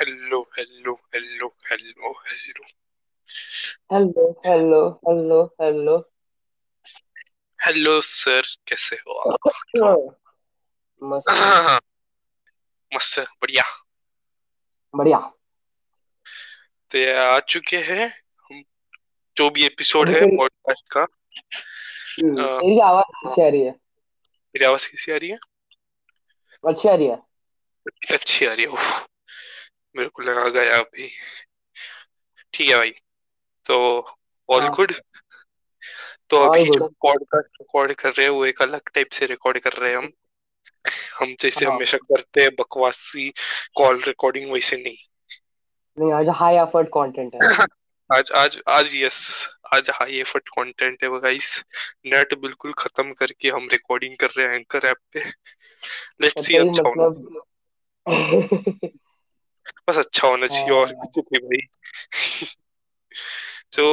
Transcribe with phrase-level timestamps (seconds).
[0.00, 2.62] Hello hello hello hello hello
[3.92, 6.10] hello hello hello hello
[7.64, 9.36] hello sir कैसे हो
[12.94, 13.20] मस्त.
[13.20, 13.62] बढ़िया.
[14.96, 15.32] बढ़िया.
[16.90, 18.08] तो ये आ चुके हैं
[18.40, 18.62] हम
[19.36, 24.64] जो भी एपिसोड है पॉडकास्ट तो- का। हम्म, मेरी आवाज़ कैसी आ रही है। मेरी
[24.64, 25.38] आवाज़ कैसी आ रही है?
[26.68, 27.22] अच्छी आ रही है।
[28.10, 28.70] अच्छी आ रही है
[29.96, 31.08] मेरे को लगा गया अभी।
[32.52, 32.90] ठीक है भाई
[33.66, 33.76] तो
[34.48, 34.92] ऑल हाँ। गुड
[36.30, 39.58] तो अभी जो गुड पॉडकास्ट रिकॉर्ड कर रहे हैं वो एक अलग टाइप से रिकॉर्ड
[39.58, 40.10] कर रहे हैं हम।
[41.20, 43.28] हम जैसे हाँ। हमेशा करते हैं बकवासी
[43.76, 44.96] कॉल रिकॉर्डिंग वैसे नहीं।
[45.98, 47.40] नहीं आज हाई एफर्ट कंटेंट है।
[48.16, 51.64] आज आज आज यस आज हाई एफर्ट कंटेंट है गाइस
[52.06, 55.20] नेट बिल्कुल खत्म करके हम रिकॉर्डिंग कर रहे हैं एंकर ऐप पे।
[56.22, 57.38] लेट्स सी अच्छा मतलब
[59.88, 62.46] बस अच्छा होना चाहिए और कुछ नहीं भाई
[63.76, 63.84] तो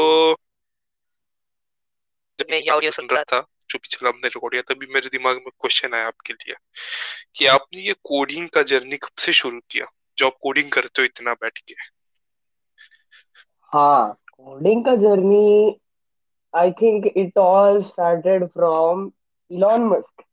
[2.39, 3.39] जब मैं ये ऑडियो सुन रहा था
[3.70, 6.55] जो पिछला हमने रिकॉर्ड किया तभी मेरे दिमाग में क्वेश्चन आया आपके लिए
[7.36, 9.86] कि आपने ये कोडिंग का जर्नी कब से शुरू किया
[10.17, 11.75] जो आप कोडिंग करते हो इतना बैठ के
[13.73, 15.80] हाँ कोडिंग का journey
[16.53, 19.11] I think it all started from
[19.52, 20.23] Elon Musk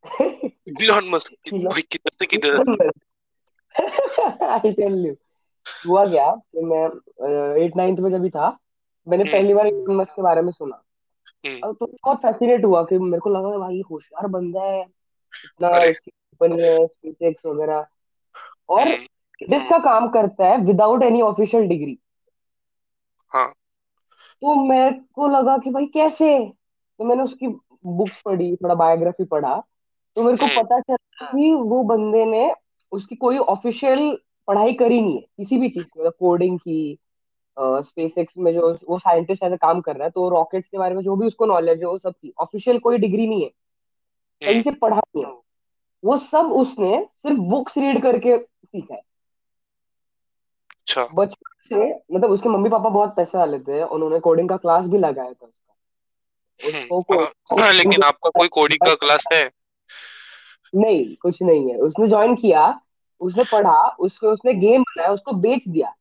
[0.81, 2.57] Elon Musk भाई किधर से किधर
[4.45, 5.15] आई टेल यू
[5.87, 6.85] हुआ क्या कि मैं
[7.63, 8.57] एट नाइन्थ में जब भी था
[9.07, 10.81] मैंने हम्म। पहली बार इलॉन मस्क के बारे में सुना।
[11.45, 15.69] हम्म। अब तो बहुत फैसिनेट हुआ कि मेरे को लगा भाई होशियार बंदा है इतना
[15.79, 17.85] कंपनी है स्पेसएक्स वगैरह।
[18.69, 21.97] और हम्म। जिसका काम करता है विदाउट एनी ऑफिशियल डिग्री
[23.31, 23.47] हाँ।
[24.41, 26.37] तो मेरे को लगा कि भाई कैसे?
[26.99, 27.47] तो मैंने उसकी
[27.85, 29.55] बुक्स पढ़ी थोड़ा बायोग्राफी पढ़ा।
[30.15, 32.51] तो मेरे को हम्म। पता चला कि वो बंदे ने
[32.91, 36.97] उसकी कोई ऑफिशियल पढ़ाई करी नहीं है किसी भी चीज़ की मतलब कोडिंग की
[37.59, 41.01] स्पेसएक्स में जो वो साइंटिस्ट ऐसे काम कर रहा है तो रॉकेट्स के बारे में
[41.01, 43.49] जो भी उसको नॉलेज है वो सब की ऑफिशियल कोई डिग्री नहीं है।
[44.41, 45.31] कहीं हम्म से पढ़ा नहीं है।
[46.03, 49.01] वो सब उसने सिर्फ़ बुक्स रीड करके सीखा है।
[50.71, 54.85] अच्छा। बचपन से मतलब उसके मम्मी पापा बहुत पैसे वाले थे उन्होंने कोडिंग का क्लास
[54.85, 55.75] भी लगाया था उसका।
[56.91, 59.51] उसको हम्म को, हाँ, लेकिन आपका कोई कोडिंग का क्लास है?
[60.75, 62.81] नहीं कुछ नहीं है। उसने ज्वाइन किया
[63.19, 65.93] उसने पढ़ा उसको उसने गेम बनाया उसको बेच दिया।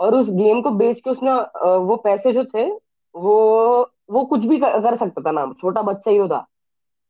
[0.00, 1.32] और उस गेम को बेच के उसने
[1.76, 2.70] वो पैसे जो थे
[3.14, 6.46] वो वो कुछ भी कर, कर सकता था ना छोटा बच्चा ही था।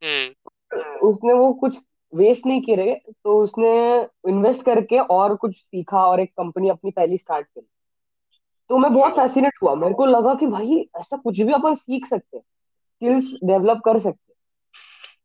[0.03, 1.77] हम्म। उसने वो कुछ
[2.15, 7.17] वेस्ट नहीं करे तो उसने इन्वेस्ट करके और कुछ सीखा और एक कंपनी अपनी पहली
[7.17, 7.67] स्टार्ट करी।
[8.69, 11.75] तो मैं बहुत हम्म। फैसिनेट हुआ। मेरे को लगा कि भाई ऐसा कुछ भी अपन
[11.75, 14.26] सीख सकते हैं। स्किल्स डेवलप कर सकते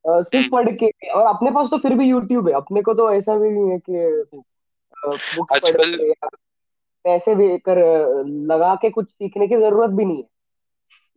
[0.07, 3.11] सिर्फ़ हम्म। पढ़ के। और अपने पास तो फिर भी यूट्यूब है। अपने को तो
[3.13, 4.41] ऐसा भी नहीं है कि
[5.37, 6.13] बुक्स पढ़ के
[7.05, 7.79] पैसे भी कर
[8.27, 10.29] लगा के कुछ सीखने की ज़रूरत भी नहीं है।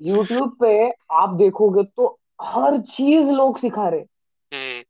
[0.02, 4.00] यूट्यूब पे आप देखोगे तो हर चीज़ लोग सिखा रहे
[4.52, 4.84] हम्म।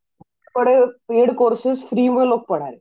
[0.55, 2.77] बड़े पेड कोर्सेज फ्री में लोग पढ़ा रहे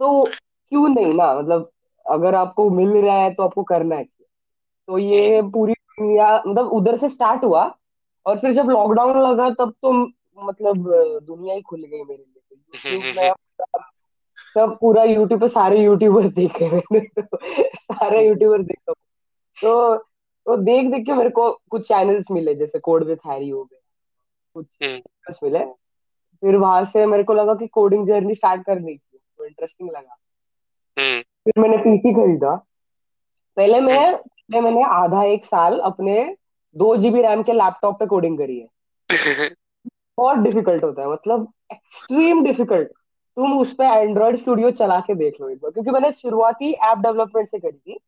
[0.00, 1.34] तो क्यों नहीं ना?
[1.34, 1.70] मतलब
[2.06, 6.66] अगर आपको मिल रहा है तो आपको करना है। तो ये हम्म। पूरी दुनिया मतलब
[6.66, 7.64] उधर से स्टार्ट हुआ।
[8.28, 9.92] और फिर जब लॉकडाउन लगा तब तो
[10.44, 10.76] मतलब
[11.22, 13.34] दुनिया ही खुल गई मेरे लिए। हम्म हम्म
[14.54, 17.38] सब पूरा यूट्यूब पे सारे यूट्यूबर देखे मैंने तो
[17.74, 18.92] सारे यूट्यूबर देखा
[19.62, 19.96] तो
[20.46, 23.78] तो देख देख के मेरे को कुछ चैनल्स मिले जैसे कोड विथ हैरी हो गए
[24.54, 25.64] कुछ हम्म। channels मिले।
[26.40, 30.16] फिर वहाँ से मेरे को लगा कि कोडिंग जर्नी स्टार्ट करनी चाहिए तो इंटरेस्टिंग लगा।
[30.98, 32.66] हम्म। फिर मैंने पीसी खरीदा।
[33.56, 36.36] पहले हम्म। मैं पहले मैंने आधा एक साल अपने
[36.76, 38.68] दो जीबी रैम के लैपटॉप पे कोडिंग करी है।
[40.18, 42.88] बहुत डिफ़िकल्ट होता है मतलब एक्सट्रीम डिफ़िकल्ट
[43.36, 46.98] तुम उस पर एंड्रॉइड स्टूडियो चला के देख लो एक बार क्योंकि मैंने शुरुआती ऐप
[46.98, 47.98] डेवलपमेंट से करी थी।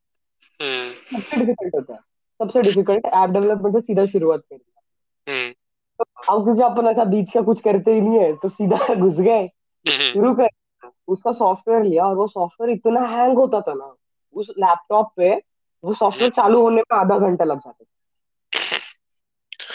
[0.60, 2.00] हम्म। सबसे डिफ़िकल्ट होता है
[2.41, 5.53] सबसे डिफ़िकल्ट ऐप डेवलपमेंट से सीधा शुरुआत करी। हम्म।
[5.98, 9.15] तो अब क्योंकि अपन ऐसा बीच का कुछ करते ही नहीं है तो सीधा घुस
[9.15, 10.48] गए हम्म। शुरू कर
[11.09, 13.95] उसका सॉफ्टवेयर लिया और वो सॉफ्टवेयर इतना हैंग होता था ना
[14.34, 15.34] उस लैपटॉप पे
[15.84, 17.99] वो सॉफ्टवेयर चालू होने में आधा घंटा लग जाता था।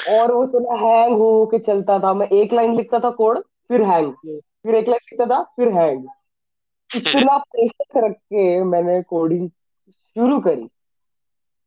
[0.09, 3.81] और वो इतना हैंग हो के चलता था। मैं एक लाइन लिखता था कोड फिर
[3.81, 6.05] हैंग फिर एक लाइन लिखता था फिर हैंग
[6.95, 9.49] इतना पेशेंस रख के मैंने कोडिंग
[9.89, 10.61] शुरू करी।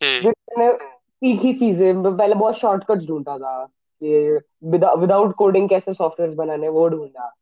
[0.02, 3.64] हम्म। फिर मैंने सीखी चीज़ें पहले बहुत शॉर्टकट्स ढूंढता था
[4.04, 7.34] कि विदाउट कोडिंग कैसे सॉफ्टवेयर बनाने वो ढूंढा।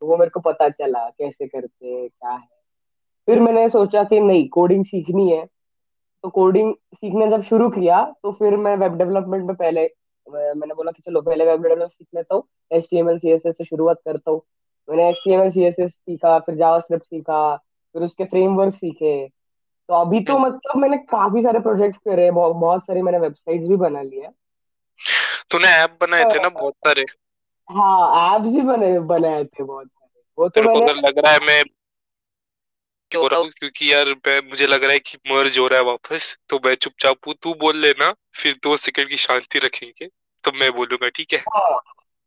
[0.00, 2.48] तो वो मेरे को पता चला कैसे करते हैं, क्या है।
[3.26, 5.46] फिर मैंने सोचा कि नहीं कोडिंग सीखनी है।
[6.22, 9.90] तो कोडिंग सीखने जब शुरू किया तो फिर मैं वेब डेवलपमेंट में पहले
[10.28, 13.30] मैंने बोला कि चलो पहले वेब डेवलपमेंट सीख लेता हूँ H T M L C
[13.32, 14.40] S S से शुरुआत करता हूँ।
[14.88, 18.74] मैंने H T M L C S S सीखा फिर जावास्क्रिप्ट सीखा फिर उसके फ्रेमवर्क
[18.74, 19.28] सीखे।
[19.88, 23.68] तो अभी तो हम्म। मतलब मैंने काफ़ी सारे प्रोजेक्ट्स करे बहुत, बहुत सारी मैंने वेबसाइट्स
[23.68, 24.32] भी बना ली है
[25.50, 27.04] तूने ऐप बनाए थे ना बहुत सारे?
[27.68, 31.62] हाँ एप्स भी बने बनाए थे बहुत सारे। वो तो मैंने लग रहा है मैं
[33.12, 35.84] हो रहा हूँ क्योंकि यार मैं मुझे लग रहा है कि मर्ज हो रहा है
[35.84, 40.08] वापस तो मैं चुपचाप हूँ। तू बोल लेना फिर दो सेकंड की शांति रखेंगे।
[40.44, 41.38] तो मैं बोलूँगा ठीक है?
[41.38, 41.80] हाँ,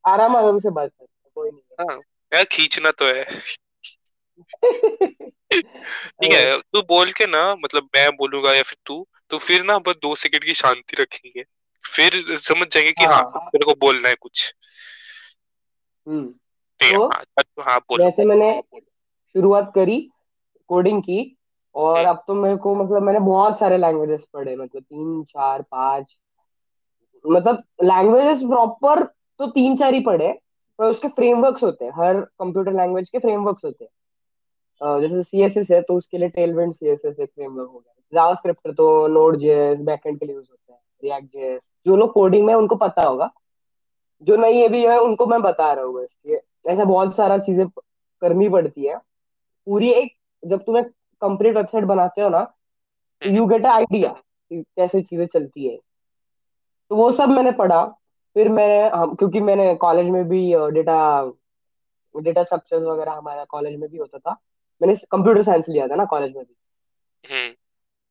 [0.05, 1.49] आराम आराम से बात करते हैं, कोई
[1.79, 1.97] हाँ।
[2.31, 3.23] यार खींचना तो है।
[4.63, 9.77] ठीक है तू बोल के ना मतलब मैं बोलूँगा या फिर तू तो फिर ना
[9.79, 11.43] बस दो सेकंड की शांति रखेंगे।
[11.83, 14.53] फिर समझ जाएँगे कि हाँ हाँ। तेरे को बोलना है कुछ।
[16.07, 16.27] हम्म
[16.79, 18.61] ठीक है तो हाँ हाँ बोल। जैसे मैंने
[19.35, 19.99] शुरुआत करी
[20.69, 21.37] कोडिंग की
[21.75, 25.61] और हम्म। अब तो मेरे को मतलब मैंने बहुत सारे लैंग्वेजेस पढ़े मतलब तीन चार
[25.61, 26.15] पाँच
[27.25, 29.03] मतलब लैंग्वेजेस प्रॉपर
[29.39, 30.31] तो तीन चार ही पढ़े
[30.79, 33.91] पर उसके फ्रेमवर्क्स होते हैं। हर कंप्यूटर लैंग्वेज के फ्रेमवर्क्स होते हैं।
[34.81, 39.07] अ, जैसे सीएसएस है तो उसके लिए टेलविंड सीएसएस एक फ्रेमवर्क हो गया। जावास्क्रिप्ट तो
[39.07, 42.75] नोड जेएस बैकएंड के लिए यूज़ होता है। रिएक्ट जेएस जो लोग कोडिंग में उनको
[42.75, 43.29] पता होगा।
[44.27, 47.67] जो नहीं अभी है उनको मैं बता रहा हूँ ये ऐसा बहुत सारा चीज़ें
[48.21, 48.97] करनी पड़ती है।
[49.67, 50.11] पूरी एक
[50.43, 50.85] जब तुम्हें
[51.21, 52.45] कंप्लीट वेबसाइट बनाते हो ना
[53.21, 54.13] यू गेट आइडिया
[54.51, 55.77] कैसे चीज़ें चलती है।
[56.91, 57.83] तो वो सब मैंने पढ़ा।
[58.35, 60.41] फिर मैं हम क्योंकि मैंने कॉलेज में भी
[60.73, 60.97] डेटा
[62.15, 64.31] डेटा स्ट्रक्चर्स वगैरह हमारा कॉलेज में भी होता था।
[64.81, 66.53] मैंने कंप्यूटर साइंस लिया था ना कॉलेज में भी।
[67.25, 67.51] हम्म।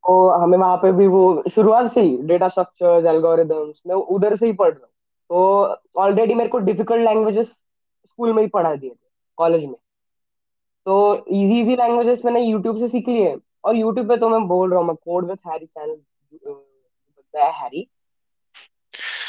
[0.04, 4.46] तो हमें वहाँ पे भी वो शुरुआत से ही डेटा स्ट्रक्चर्स एल्गोरिदम्स मैं उधर से
[4.46, 4.90] ही पढ़ रहा हूँ।
[5.30, 9.76] तो ऑलरेडी मेरे को डिफ़िकल्ट लैंग्वेजेस स्कूल में ही पढ़ा दिए थे कॉलेज में।
[10.86, 14.70] तो इजी इजी लैंग्वेजेस मैंने यूट्यूब से सीख लिए। और यूट्यूब पे तो मैं बोल
[14.70, 15.96] रहा हूँ मैं कोड विद हैरी चैनल
[17.34, 17.88] है हैरी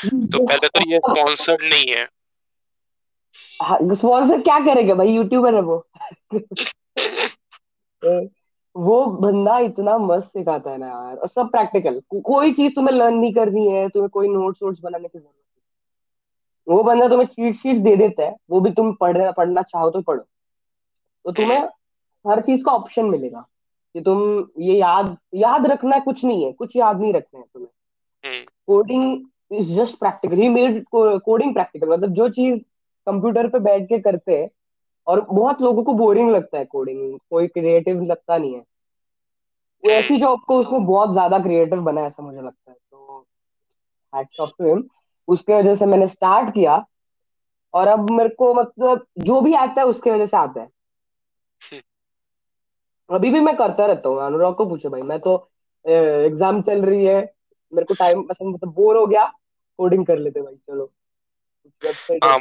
[0.05, 2.05] तो पहले तो ये स्पॉन्सर्ड नहीं है।
[3.95, 5.07] स्पॉन्सर क्या करेगा भाई?
[5.07, 5.87] यूट्यूबर है वो।
[8.75, 12.95] वो बंदा इतना मस्त सिखाता है ना यार। और सब प्रैक्टिकल को, कोई चीज़ तुम्हें
[12.95, 17.27] लर्न नहीं करनी है तुम्हें कोई नोट्स वोट्स बनाने की ज़रूरत नहीं। वो बंदा तुम्हें
[17.27, 20.23] चीट शीट्स दे देता है वो भी तुम पढ़ पढ़ना चाहो तो पढ़ो।
[21.25, 23.47] तो तुम्हें हम्म हर चीज़ का ऑप्शन मिलेगा।
[23.93, 27.69] कि तुम ये याद याद रखना कुछ नहीं है कुछ याद नहीं रखना है तुम्हें।
[28.29, 32.59] हम्म। कोडिंग इज़ जस्ट प्रैक्टिकल ही मेड कोडिंग प्रैक्टिकल मतलब जो चीज़
[33.07, 34.49] कंप्यूटर पे बैठ के करते हैं
[35.07, 38.63] और बहुत लोगों को बोरिंग लगता है कोडिंग कोई क्रिएटिव लगता नहीं है।
[39.83, 43.25] वो हम्म ऐसी जॉब को उसको बहुत ज़्यादा क्रिएटिव बना ऐसा मुझे लगता है। तो
[44.13, 44.83] हैट्स ऑफ़ टू हिम
[45.27, 46.85] उसके वजह से मैंने स्टार्ट किया।
[47.73, 50.69] और अब मेरे को मतलब जो भी आता है उसके वजह से आता है।
[53.09, 55.35] अभी भी मैं करता रहता हूँ। अनुराग को पूछो भाई। मैं तो
[55.85, 57.19] एग्ज़ाम चल रही है।
[57.73, 59.31] मेरे को टाइम पसंद मतलब बोर हो गया।
[59.81, 60.91] कोडिंग कर लेते भाई चलो।
[61.83, 62.37] वेबसाइट हाँ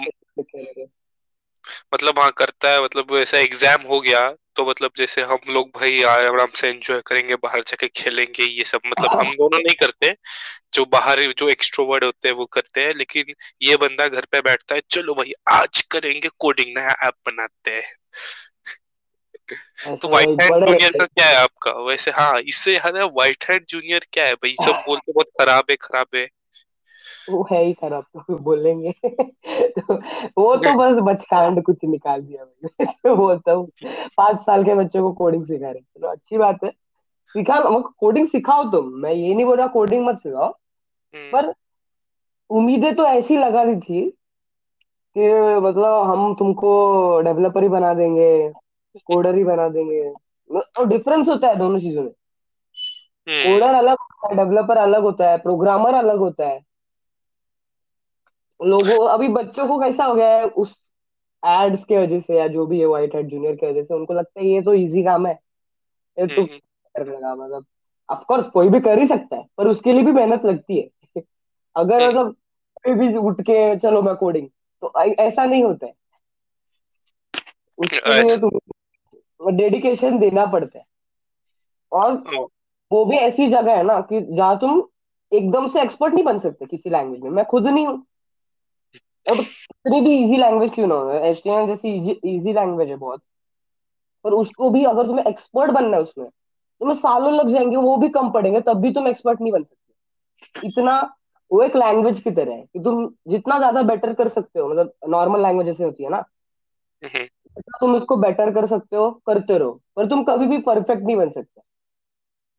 [1.94, 4.20] मतलब हाँ करता है मतलब ऐसा एग्ज़ाम हो गया
[4.56, 8.80] तो मतलब जैसे हम लोग भाई आराम से एंजॉय करेंगे बाहर जाके खेलेंगे ये सब
[8.86, 10.14] मतलब हम दोनों नहीं करते
[10.74, 14.74] जो बाहर जो एक्सट्रोवर्ट होते हैं वो करते हैं लेकिन ये बंदा घर पे बैठता
[14.74, 17.94] है चलो भाई आज करेंगे कोडिंग नया ऐप बनाते हैं।
[19.96, 21.72] तो व्हाइट हैंड जूनियर का क्या है आपका?
[21.72, 24.54] वैसे हाँ इससे है व्हाइट हैंड जूनियर क्या है भाई?
[24.54, 26.28] सब बोलते बहुत खराब है खराब है।
[27.30, 28.92] वो है ही खराब तो बोलेंगे।
[29.78, 29.94] तो
[30.38, 33.70] वो तो बस बचकांड कुछ निकाल दिया मैंने। तो वो सब
[34.16, 36.70] पाँच साल के बच्चों को कोडिंग सिखा रहे चलो अच्छी बात है।
[37.26, 40.54] सिखा कोडिंग सिखाओ तुम। मैं ये नहीं बोल रहा कोडिंग मत सिखाओ।
[41.14, 41.54] हम्म। पर
[42.50, 44.10] उम्मीदें तो ऐसी लगा रही थी
[45.18, 45.28] कि
[45.60, 48.52] मतलब हम तुमको डेवलपर ही बना देंगे
[48.96, 50.12] कोडर ही बना देंगे।
[50.78, 52.10] और डिफरेंस होता है दोनों चीज़ों में।
[53.28, 56.69] हम्म। कोडर अलग होता है डेवलपर अलग होता है प्रोग्रामर अलग होता है।
[58.60, 60.74] लोगों अभी बच्चों को कैसा हो गया है उस
[61.42, 64.14] एड्स के वजह से या जो भी है व्हाइट हेड जूनियर की वजह से उनको
[64.14, 65.38] लगता है ये तो इजी काम है।
[66.18, 66.58] ये तो हम्म
[66.94, 67.64] कर लेगा मतलब
[68.08, 71.22] ऑफ़ कोर्स कोई भी कर ही सकता है पर उसके लिए भी मेहनत लगती है।
[71.76, 72.32] अगर हम्म। मतलब
[72.84, 74.48] कोई भी उठ के चलो मैं कोडिंग
[74.82, 75.94] तो ऐसा नहीं होता है।
[77.78, 78.36] उसके लिए
[79.52, 80.84] डेडिकेशन देना पड़ता है।
[81.92, 82.12] और
[82.90, 84.82] वो भी ऐसी जगह है ना कि जहाँ तुम
[85.32, 88.06] एकदम से एक्सपर्ट नहीं बन सकते किसी लैंग्वेज में। मैं खुद नहीं हूँ।
[89.26, 91.10] अब कितनी भी इजी लैंग्वेज क्यों ना हो?
[91.10, 93.22] एचटीएमएल जैसी इजी इजी लैंग्वेज है बहुत।
[94.24, 98.08] पर उसको भी अगर तुम्हें एक्सपर्ट बनना है उसमें तुम्हें सालों लग जाएँगे वो भी
[98.08, 101.16] कम पड़ेंगे तब भी तुम एक्सपर्ट नहीं बन सकते। इतना
[101.50, 104.92] वो एक लैंग्वेज की तरह है कि तुम जितना ज़्यादा बेटर कर सकते हो मतलब
[105.08, 106.24] नॉर्मल लैंग्वेज जैसे होती है ना?
[107.02, 111.02] हम्म। जितना तुम उसको बेटर कर सकते हो करते रहो। पर तुम कभी भी परफेक्ट
[111.02, 111.60] नहीं बन सकते।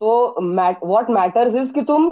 [0.02, 0.42] तो
[0.86, 2.10] व्हाट मैटर्स इज़ कि तुम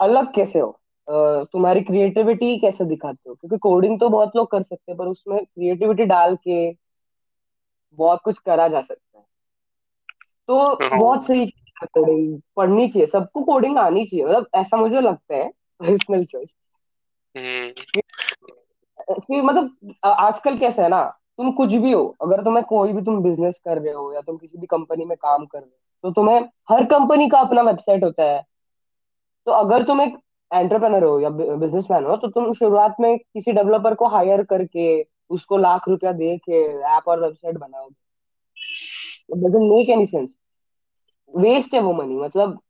[0.00, 0.77] अलग कैसे हो।
[1.08, 3.34] तुम्हारी क्रिएटिविटी कैसे दिखाते हो?
[3.34, 6.58] क्योंकि कोडिंग तो बहुत लोग कर सकते हैं पर उसमें क्रिएटिविटी डाल के
[7.98, 9.24] बहुत कुछ करा जा सकता है।
[10.48, 14.76] तो बहुत हाँ सही चीज़ है कोडिंग पढ़नी चाहिए सबको कोडिंग आनी चाहिए मतलब ऐसा
[14.76, 15.48] मुझे लगता है
[15.80, 16.54] पर्सनल चॉइस
[17.34, 17.72] हम्म।
[19.42, 21.02] मतलब आजकल कैसा है ना
[21.36, 24.36] तुम कुछ भी हो अगर तुम्हें कोई भी तुम बिज़नेस कर रहे हो या तुम
[24.36, 28.04] किसी भी कंपनी में काम कर रहे हो तो तुम्हें हर कंपनी का अपना वेबसाइट
[28.04, 28.42] होता है।
[29.46, 30.16] तो अगर तुम एक
[30.52, 35.56] एंटरप्रेनर हो या बिजनेसमैन हो तो तुम शुरुआत में किसी डेवलपर को हायर करके, उसको
[35.56, 36.64] लाख रुपया दे के
[36.96, 37.94] ऐप और वेबसाइट बनाओगे।
[39.78, 40.30] मेक एनी सेंस
[41.36, 42.60] वेस्ट है वो मनी मतलब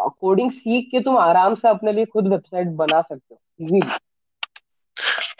[0.00, 3.40] कोडिंग सीख के तुम आराम से अपने लिए खुद वेबसाइट बना सकते हो।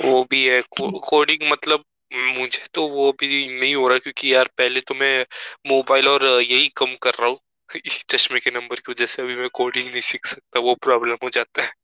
[0.05, 1.85] वो भी है कोडिंग मतलब
[2.15, 5.27] मुझे तो वो भी नहीं हो रहा क्योंकि यार पहले तो मैं
[5.67, 7.39] मोबाइल और यही कम कर रहा हूँ।
[8.11, 11.29] चश्मे के नंबर की वजह से अभी मैं कोडिंग नहीं सीख सकता, वो प्रॉब्लम हो
[11.29, 11.84] जाता है।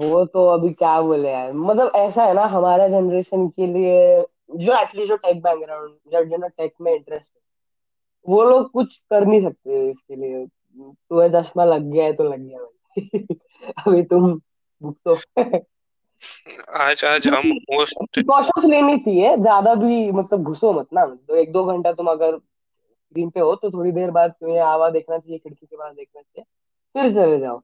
[0.00, 1.52] वो तो अभी क्या बोले यार?
[1.52, 4.22] मतलब ऐसा है ना हमारा जनरेशन के लिए
[4.56, 7.40] जो एटलीस्ट जो टेक बैकग्राउंड जो जो ना टेक में इंटरेस्ट है
[8.28, 10.46] वो लोग कुछ कर नहीं सकते इसके लिए।
[10.76, 13.36] तुम्हें चश्मा लग गया है तो लग गया भाई।
[13.86, 14.32] अभी तुम
[14.82, 15.14] भुगतो
[16.78, 21.52] आज आज हम मोस्ट प्रिकॉशंस लेनी चाहिए। ज़्यादा भी मतलब घुसो मत ना। तो एक
[21.52, 25.38] दो घंटा तुम अगर स्क्रीन पे हो तो थोड़ी देर बाद तुम्हें आवा देखना चाहिए
[25.38, 26.44] खिड़की के पास देखना चाहिए
[26.94, 27.62] फिर चले जाओ।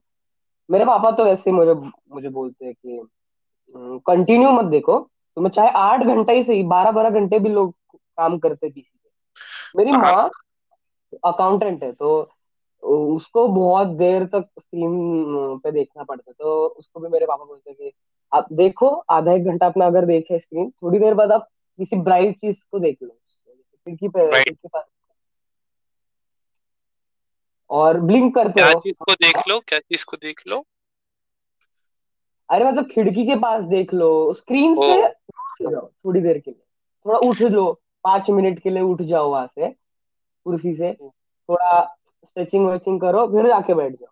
[0.69, 3.01] मेरे पापा तो वैसे मुझे मुझे बोलते हैं कि
[4.05, 4.99] कंटिन्यू मत देखो।
[5.37, 9.77] तुम्हें चाहे आठ घंटे ही सही बारह बारह घंटे भी लोग काम करते पीसी पे
[9.77, 10.29] मेरी माँ
[11.25, 12.09] अकाउंटेंट है तो
[12.83, 17.69] उसको बहुत देर तक स्क्रीन पे देखना पड़ता है। तो उसको भी मेरे पापा बोलते
[17.69, 17.91] हैं कि
[18.31, 21.47] आप देखो आधा एक घंटा अपना अगर देखे स्क्रीन थोड़ी देर बाद आप
[21.79, 24.83] किसी ब्राइट चीज़ को देख लो। खिड़की पे खिड़की पास
[27.69, 30.65] और ब्लिंक करते क्या रहो। चीज़ को देख लो क्या चीज़ को देख लो?
[32.49, 35.07] अरे मतलब खिड़की के पास देख लो स्क्रीन से
[35.85, 36.63] थोड़ी देर के लिए।
[37.05, 39.67] थोड़ा उठ लो पाँच मिनट के लिए उठ जाओ वहाँ से
[40.45, 41.83] कुर्सी से। थोड़ा
[42.25, 44.11] स्ट्रेचिंग वेचिंग करो फिर जाके बैठ जाओ।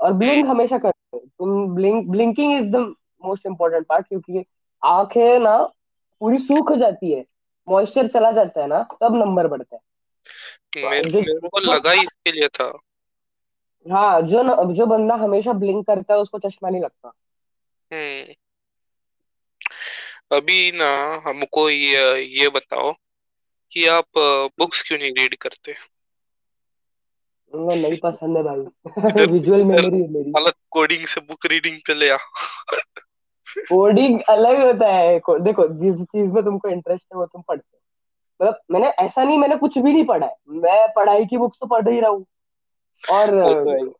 [0.00, 2.76] और ब्लिंक हमेशा करते हो तुम blink blinking is the
[3.24, 4.44] most important part क्योंकि
[4.84, 5.56] आँखें ना
[6.20, 7.24] पूरी सूख जाती है
[7.68, 9.82] मॉइस्चर चला जाता है ना तब नंबर बढ़ता है।
[10.76, 12.78] मेरे, मेरे को लगा ही इसके लिए था।
[13.88, 17.12] हाँ जो न, जो बंदा हमेशा ब्लिंक करता है उसको चश्मा नहीं लगता।
[17.92, 18.34] हम्म।
[20.36, 22.92] अभी ना हमको ये ये बताओ
[23.72, 24.04] कि आप
[24.58, 25.74] बुक्स क्यों नहीं रीड करते?
[27.54, 28.60] उनको नहीं पसंद है भाई।
[29.08, 32.16] इधर विजुअल इधर मेमोरी है मेरी। हालत कोडिंग से बुक रीडिंग पे ले आ।
[33.58, 37.76] कोडिंग अलग होता है। को, देखो जिस चीज़ में तुमको इंटरेस्ट है वो तुम पढ़ते
[37.76, 37.80] हो।
[38.42, 41.66] मतलब मैंने ऐसा नहीं मैंने कुछ भी नहीं पढ़ा है। मैं पढ़ाई की बुक्स तो
[41.66, 42.26] पढ़ ही रहा हूँ।
[43.10, 43.94] और वो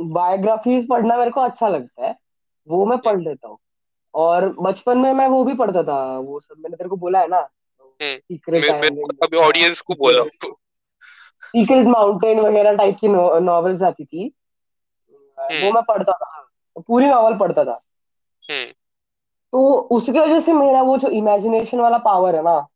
[0.00, 2.16] बायोग्राफीज पढ़ना मेरे को अच्छा लगता है।
[2.68, 3.58] वो मैं हम्म। पढ़ लेता हूँ।
[4.14, 7.28] और बचपन में मैं वो भी पढ़ता था वो सब मैंने तेरे को बोला है
[7.28, 7.38] ना?
[8.02, 10.22] हम्म। सीक्रेट मे, मेरे को ऑडियंस बोला।
[11.42, 13.08] सीक्रेट माउंटेन वगैरह टाइप की
[13.40, 14.32] नॉवेल्स आती थी।
[15.38, 16.48] वो हम्म मैं पढ़ता था
[16.86, 17.82] पूरी नॉवल पढ़ता था।
[18.50, 18.72] हम्म।
[19.52, 22.75] तो उसकी वजह से मेरा वो जो इमेजिनेशन वाला पावर है ना हम्म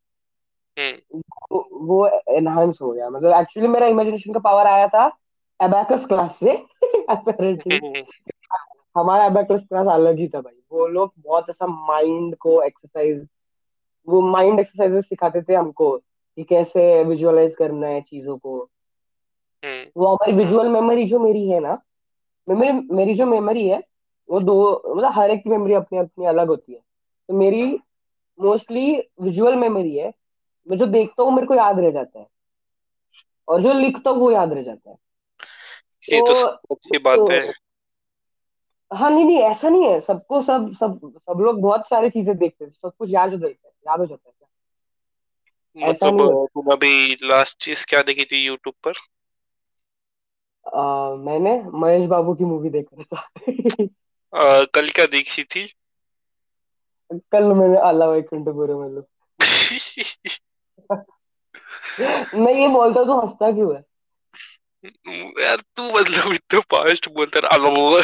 [1.52, 5.16] वो वो एनहांस हो गया। मतलब एक्चुअली मेरा इमेजिनेशन का पावर आया था
[5.62, 6.50] एबाकस क्लास से।
[7.08, 8.04] अपेरेंटली हम्म
[9.00, 13.28] हमारा एबाकस क्लास अलग ही था भाई। वो लोग बहुत ऐसा माइंड को एक्सरसाइज
[14.08, 15.96] वो माइंड एक्सरसाइजेस सिखाते थे हमको
[16.36, 18.68] कि कैसे विजुअलाइज करना है चीज़ों को।
[19.64, 21.82] हम्म वो हमारी विजुअल मेमोरी जो मेरी है ना
[22.48, 23.82] मेमोरी मेरी जो मेमोरी है
[24.30, 26.80] वो दो मतलब हर एक की मेमोरी अपनी अपनी अलग होती है।
[27.28, 27.78] तो मेरी
[28.40, 30.12] मोस्टली विजुअल मेमोरी है
[30.68, 32.26] मैं जो देखता हूँ मेरे को याद रह जाता है।
[33.48, 34.96] और जो लिखता हूँ वो याद रह जाता है।
[36.12, 40.72] ये तो तो, अच्छी बात है तो हाँ। नहीं नहीं ऐसा नहीं है। सबको सब
[40.72, 44.00] सब सब लोग बहुत सारी चीज़ें देखते हैं। सब कुछ याद हो जाता है। याद
[44.00, 44.34] हो जाता है
[45.76, 48.92] ऐसा मतलब तुम अभी लास्ट चीज़ क्या देखी थी यूट्यूब पर?
[50.74, 53.16] आ, मैंने महेश बाबू की मूवी देखा था।
[54.38, 55.74] आ, कल क्या देखी थी?
[57.12, 59.02] कल मैंने आला वैकुंठपुरम में
[62.34, 63.82] मैं ये बोलता तो हंसता क्यों है?
[65.40, 68.00] यार तू मतलब इतना फास्ट बोलता रहा अलो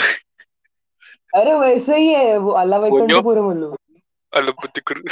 [1.35, 3.51] अरे वैसे ही है वो आला बोलियो। वैकुंठपुरम
[4.33, 5.03] अलो बुद्धिकुर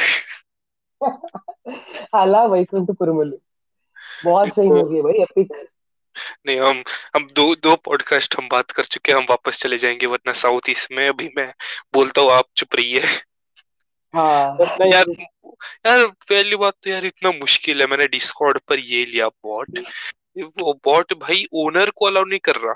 [2.14, 3.22] आला वैकुंठपुरम
[4.24, 5.52] बहुत सही मूवी है भाई एपिक
[6.46, 6.82] नहीं हम
[7.16, 10.68] हम दो दो पॉडकास्ट हम बात कर चुके हैं हम वापस चले जाएँगे वरना साउथ
[10.68, 11.52] ईस्ट में अभी मैं
[11.94, 13.02] बोलता हूँ आप चुप रहिए।
[14.14, 14.56] हाँ।
[14.86, 15.04] यार
[15.86, 19.78] यार पहली बात तो यार इतना मुश्किल है मैंने डिस्कॉर्ड पर ये लिया बॉट
[20.38, 22.74] वो बॉट भाई ओनर को अलाउ नहीं कर रहा।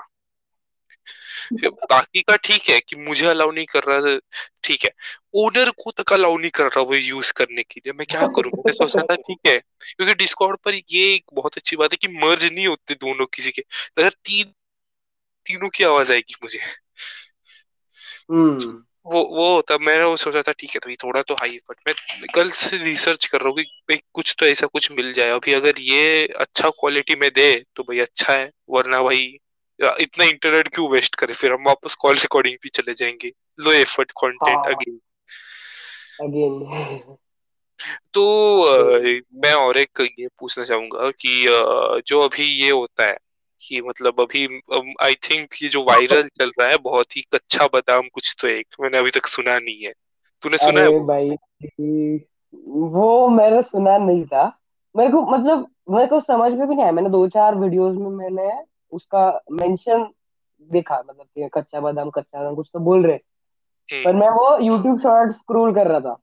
[1.91, 4.19] बाकी का ठीक है कि मुझे अलाउ नहीं कर रहा
[4.63, 4.89] ठीक है।
[5.33, 8.51] ओनर को तक अलाउ नहीं कर रहा वो यूज़ करने के लिए। मैं क्या करूँ?
[8.51, 12.07] मैंने सोचा था ठीक है क्योंकि डिस्कॉर्ड पर ये एक बहुत अच्छी बात है कि
[12.07, 13.61] मर्ज नहीं होते दोनों किसी के।
[13.97, 14.45] अगर तीन
[15.45, 16.59] तीनों की आवाज़ आएगी मुझे।
[18.31, 21.59] हम्म। वो वो होता मैंने वो सोचा था ठीक है तो ये थोड़ा तो हाई
[21.69, 21.95] बट मैं
[22.35, 25.53] कल से रिसर्च कर रहा हूँ कि भाई कुछ तो ऐसा कुछ मिल जाए अभी
[25.53, 29.37] अगर ये अच्छा क्वालिटी में दे तो भाई अच्छा है वरना भाई
[29.99, 31.33] इतना इंटरनेट क्यों वेस्ट करे?
[31.33, 34.99] फिर हम वापस कॉल रिकॉर्डिंग भी चले जाएँगे। Low effort content again
[36.21, 37.17] again
[38.13, 38.23] तो
[38.65, 38.99] आ,
[39.33, 43.17] मैं और एक ये पूछना चाहूँगा कि आ, जो अभी ये होता है
[43.61, 44.45] कि मतलब अभी
[45.03, 48.75] आई थिंक ये जो वायरल चल रहा है बहुत ही कच्चा बादाम कुछ तो एक
[48.81, 49.93] मैंने अभी तक सुना नहीं है।
[50.43, 51.29] तूने सुना है भाई
[52.53, 54.45] वो मैंने सुना नहीं था।
[54.95, 58.09] मेरे को मतलब मेरे को समझ में भी नहीं आया। मैंने दो चार वीडियोस में
[58.09, 58.49] मैंने
[58.91, 60.07] उसका मेंशन
[60.71, 63.15] देखा मतलब कि कच्चा बादाम कच्चा बादाम कुछ तो बोल रहे
[63.89, 66.13] हम्म। पर मैं वो यूट्यूब शॉर्ट स्क्रॉल कर रहा था।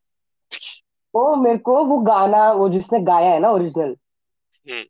[1.14, 3.96] तो मेरे को वो गाना वो जिसने गाया है ना ओरिजिनल
[4.66, 4.84] हम्म।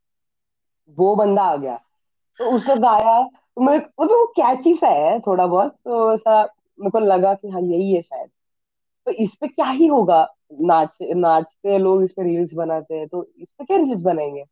[0.98, 1.80] वो बंदा आ गया।
[2.38, 3.20] तो उसने गाया
[3.58, 6.42] मेरे को तो कैची सा है थोड़ा बहुत तो ऐसा
[6.80, 8.30] मेरे को लगा कि हाँ यही है शायद।
[9.06, 10.26] तो इस पे क्या ही होगा?
[10.60, 14.44] नाच नाचते लोग इस पे रील्स बनाते हैं तो इस पे क्या रील्स बनाएँगे।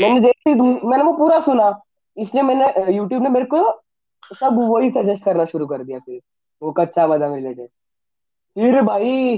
[0.00, 0.54] मैंने देखी
[0.88, 1.82] मैंने वो पूरा सुना।
[2.16, 3.62] इसलिए मैंने यूट्यूब ने मेरे को
[4.34, 6.20] सब वही सजेस्ट करना शुरू कर दिया फिर
[6.62, 7.68] वो कच्चा बादाम रिलेटेड
[8.56, 9.36] फिर भाई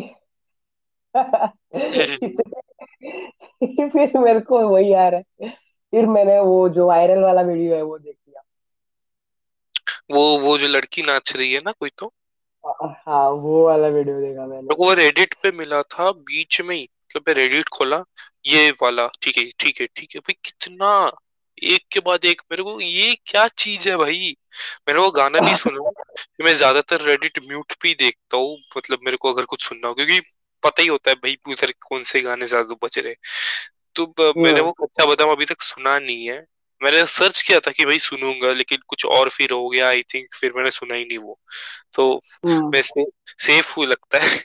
[3.92, 5.63] फिर मेरे को वही आ रहा है।
[5.94, 8.42] फिर मैंने वो जो वायरल वाला वीडियो है वो देख लिया।
[10.10, 12.12] वो वो जो लड़की नाच रही है ना कोई तो?
[12.64, 17.22] हाँ वो वाला वीडियो देखा मैंने। वो रेडिट पे मिला था बीच में ही मतलब
[17.28, 18.02] मैं रेडिट खोला
[18.46, 20.90] ये वाला ठीक है ठीक है ठीक है। भाई कितना
[21.62, 24.34] एक के बाद एक मेरे को ये क्या चीज़ है भाई?
[24.88, 28.98] मैंने वो गाना नहीं सुना। कि मैं ज़्यादातर रेडिट म्यूट पे ही देखता हूँ मतलब
[29.04, 30.20] मेरे को अगर कुछ सुनना हो क्योंकि
[30.62, 33.14] पता ही होता है भाई उधर कौन से गाने ज़्यादा बच रहे
[33.96, 36.46] तो मैंने वो कच्चा बादाम अभी तक सुना नहीं है।
[36.82, 40.26] मैंने सर्च किया था कि भाई सुनूँगा लेकिन कुछ और फिर हो गया आई थिंक
[40.34, 41.40] फिर मैंने सुना ही नहीं वो।
[41.94, 44.44] तो वैसे हम्म। सेफ़ हुई लगता है।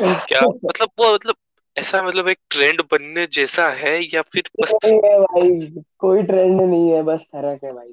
[0.00, 1.34] क्या मतलब वो मतलब
[1.76, 6.90] ऐसा मतलब एक ट्रेंड बनने जैसा है या फिर बस है भाई कोई ट्रेंड नहीं
[6.90, 7.92] है बस फ़र्क है भाई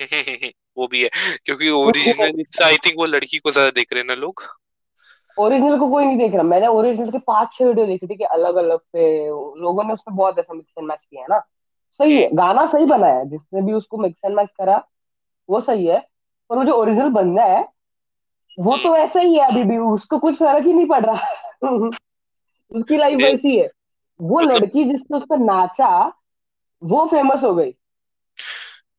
[0.78, 1.10] वो भी है
[1.44, 4.44] क्योंकि ओरिजिनल आई थिंक वो लड़की को ज़्यादा देख रहे हैं ना लोग।
[5.40, 8.24] ओरिजिनल को कोई नहीं देख रहा। मैंने ओरिजिनल के पाँच छह वीडियो देखी थी कि
[8.24, 9.26] अलग अलग पे
[9.60, 11.38] लोगों ने उसमें बहुत ऐसा मिक्स एंड मैच किया है ना?
[12.00, 14.88] सही है गाना सही बना है। जिसने भी उसको मिक्स एंड मैच करा
[15.48, 16.08] वो सही है।
[16.50, 17.68] पर वो जो ओरिजिनल बंदा है
[18.58, 21.26] वो तो ऐसा ही है अभी भी। उसको कुछ फ़र्क ही नहीं पड़ रहा।
[22.70, 23.70] उसकी लाइफ वैसी है।
[24.20, 26.12] वो मतलब, लड़की जिसने उस पर नाचा
[26.82, 27.70] वो फ़ेमस हो गई।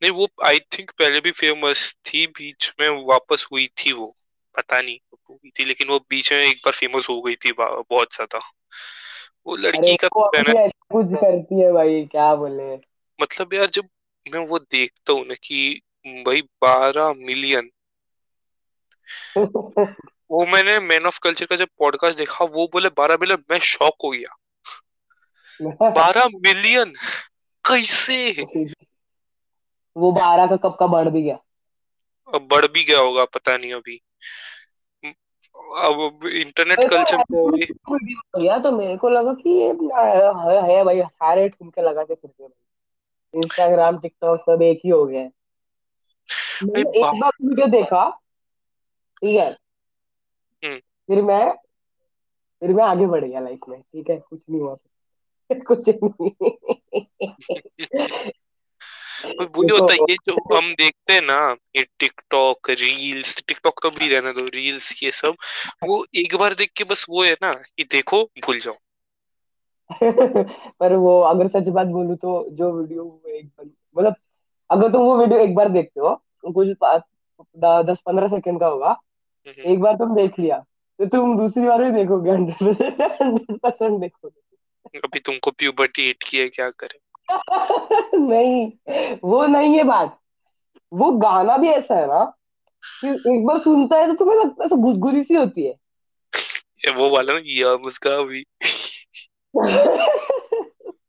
[0.02, 4.14] नहीं वो आई थिंक पहले भी फ़ेमस थी बीच में वापस हुई थी वो।
[4.56, 4.98] पता नहीं
[5.30, 8.38] हुई थी लेकिन वो बीच में एक बार फ़ेमस हो गई थी बहुत ज़्यादा।
[9.46, 12.74] वो लड़की का कुछ करती है भाई क्या बोले?
[13.20, 13.88] मतलब यार जब
[14.26, 17.70] मैं वो देखता हूँ ना कि भाई बारह मिलियन।
[20.30, 23.94] वो मैंने मैन ऑफ़ कल्चर का जब पॉडकास्ट देखा वो बोले बारह मिलियन मैं शॉक
[24.04, 24.36] हो गया।
[25.90, 26.92] बारह मिलियन?
[27.64, 28.44] कैसे?
[29.96, 31.38] वो बारह का कब का बढ़ भी गया?
[32.34, 34.00] अब बढ़ भी गया होगा पता नहीं अभी।
[35.76, 37.66] अब इंटरनेट कल्चर पे
[38.42, 42.44] गया तो मेरे को लगा कि ये है, है भाई सारे ठुमके लगा के फिरते
[42.44, 45.26] भाई इंस्टाग्राम टिकटॉक सब एक ही हो गया है।
[46.80, 48.10] एक बार वीडियो देखा
[49.16, 49.50] ठीक है?
[50.64, 51.52] हम्म। फिर मैं
[52.60, 54.18] फिर मैं आगे बढ़ गया लाइफ में ठीक है?
[54.18, 54.76] कुछ नहीं हुआ।
[55.66, 56.30] कुछ नहीं।
[59.26, 64.08] वही होता है ये जो हम देखते हैं ना ये टिकटॉक रील्स टिकटॉक तो भी
[64.08, 65.34] रहना दो रील्स ये सब
[65.84, 68.74] वो एक बार देख के बस वो है ना कि देखो भूल जाओ।
[70.80, 73.50] पर वो अगर सच बात बोलूँ तो जो वीडियो एक
[73.98, 74.14] मतलब
[74.70, 76.68] अगर तुम वो वीडियो एक बार देखते हो कुछ
[77.56, 79.00] दस पंद्रह सेकंड का होगा
[79.66, 80.58] एक बार तुम देख लिया
[80.98, 84.40] तो तुम दूसरी बार भी देखोगे हंड्रेड परसेंट देखोगे।
[84.98, 87.11] अभी तुमको प्यूबर्टी हिट किया क्या करे?
[88.14, 88.72] नहीं
[89.24, 90.18] वो नहीं है बात।
[90.92, 92.24] वो गाना भी ऐसा है ना
[92.84, 95.74] कि एक बार सुनता है तो तुम्हें लगता है गुदगुदी सी होती है।
[96.84, 98.44] ये वो वाला ना या मुस्का भी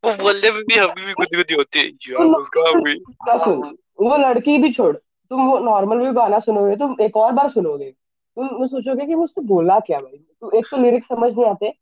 [0.06, 4.58] वो बोलने में भी हमें भी गुदगुदी होती है। या मुस्का भी सुन वो लड़की
[4.58, 7.92] भी छोड़ तुम वो नॉर्मल भी गाना सुनोगे तुम एक और बार सुनोगे।
[8.38, 10.18] तुम सोचोगे कि मुझसे बोला क्या भाई?
[10.42, 11.74] तो एक तो लिरिक्स समझ नहीं आते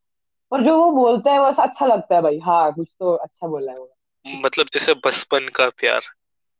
[0.51, 3.71] और जो वो बोलता है वो अच्छा लगता है भाई। हाँ कुछ तो अच्छा बोला
[3.71, 3.91] है वो।
[4.25, 6.01] मतलब जैसे बचपन का प्यार।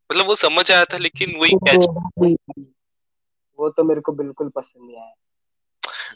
[0.10, 1.86] मतलब वो समझ आया था लेकिन वही वो कैच
[3.60, 5.14] वो तो मेरे को बिल्कुल पसंद नहीं आया।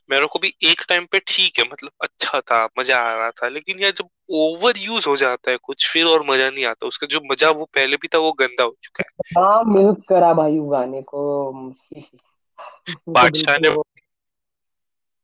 [0.10, 3.48] मेरे को भी एक टाइम पे ठीक है मतलब अच्छा था मज़ा आ रहा था
[3.48, 7.08] लेकिन यार जब ओवर यूज़ हो जाता है कुछ फिर और मज़ा नहीं आता। उसका
[7.08, 10.60] जो मज़ा वो पहले भी था वो गंदा हो चुका है। हाँ मिल्क करा भाई
[10.60, 11.54] गाने को।
[13.10, 13.70] बादशाह ने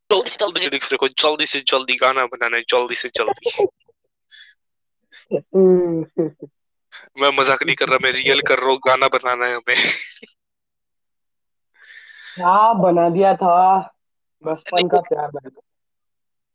[0.10, 3.65] जल्दी से जल्दी लिरिक्स रखो जल्दी से जल्दी गाना बनाना है जल्दी से जल्दी।
[7.19, 9.75] मैं मज़ाक नहीं कर रहा मैं रियल कर रहा हूँ गाना बनाना है हमें।
[12.45, 13.79] हाँ बना दिया था?
[14.43, 15.49] बचपन का प्यार बन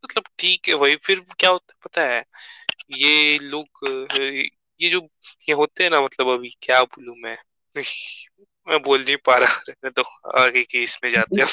[0.04, 2.24] मतलब ठीक है भाई फिर क्या होता है पता है
[2.90, 3.66] ये लोग
[4.80, 5.08] ये जो
[5.48, 7.36] ये होते हैं ना मतलब अभी क्या बोलूँ मैं?
[8.68, 11.48] मैं बोल नहीं पा रहा रहने तो आगे की इसमें जाते हैं।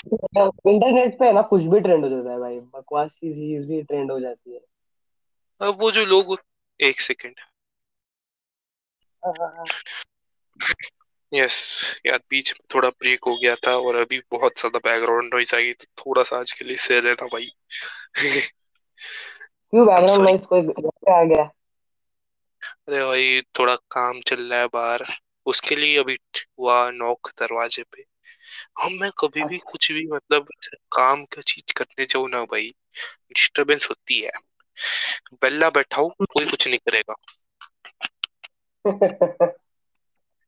[0.48, 4.12] इंटरनेट पे है ना कुछ भी ट्रेंड हो जाता है भाई बकवास चीज़ भी ट्रेंड
[4.12, 4.60] हो जाती है।
[5.62, 6.40] अब वो जो लोग
[6.84, 7.36] एक सेकंड।
[11.32, 11.56] यस
[12.06, 15.74] यार बीच में थोड़ा ब्रेक हो गया था और अभी बहुत ज़्यादा बैकग्राउंड नॉइज़ आई
[15.74, 17.50] तो थोड़ा सा आज के लिए सह लेना भाई।
[19.74, 20.60] क्यों बैकग्राउंड नॉइज़ कोई
[21.14, 21.44] आ गया?
[22.88, 25.06] अरे भाई थोड़ा काम चल रहा है बाहर।
[25.46, 26.18] उसके लिए अभी
[26.60, 28.06] हुआ नॉक दरवाजे पे।
[28.84, 30.48] हम मैं कभी भी कुछ भी मतलब
[30.92, 32.70] काम का चीज़ करने जाऊँ ना भाई
[33.30, 34.32] डिस्टरबेंस होती है।
[35.34, 37.16] बेल्ला बैठा हूँ कोई कुछ नहीं करेगा।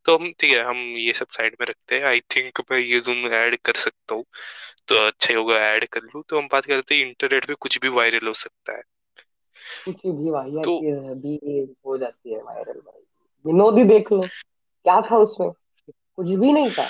[0.06, 3.00] तो हम ठीक है हम ये सब साइड में रखते हैं। आई थिंक मैं ये
[3.00, 4.26] जूम ऐड कर सकता हूँ।
[4.88, 7.80] तो अच्छा ही होगा ऐड कर लू। तो हम बात करते हैं इंटरनेट पे कुछ
[7.80, 8.82] भी वायरल हो सकता है।
[9.86, 10.80] कुछ भी भाई तो,
[11.16, 13.02] भी हो जाती है वायरल भाई।
[13.46, 14.22] विनोद ही देख लो
[14.84, 15.52] क्या था उसमें?
[15.90, 16.90] कुछ भी नहीं था।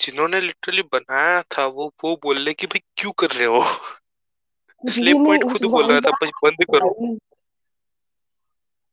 [0.00, 3.64] जिन्होंने लिटरली बनाया था वो वो बोल रहे कि भाई क्यों कर रहे हो?
[4.84, 7.16] स्लिप पॉइंट खुद बोल रहा था बस बंद करो।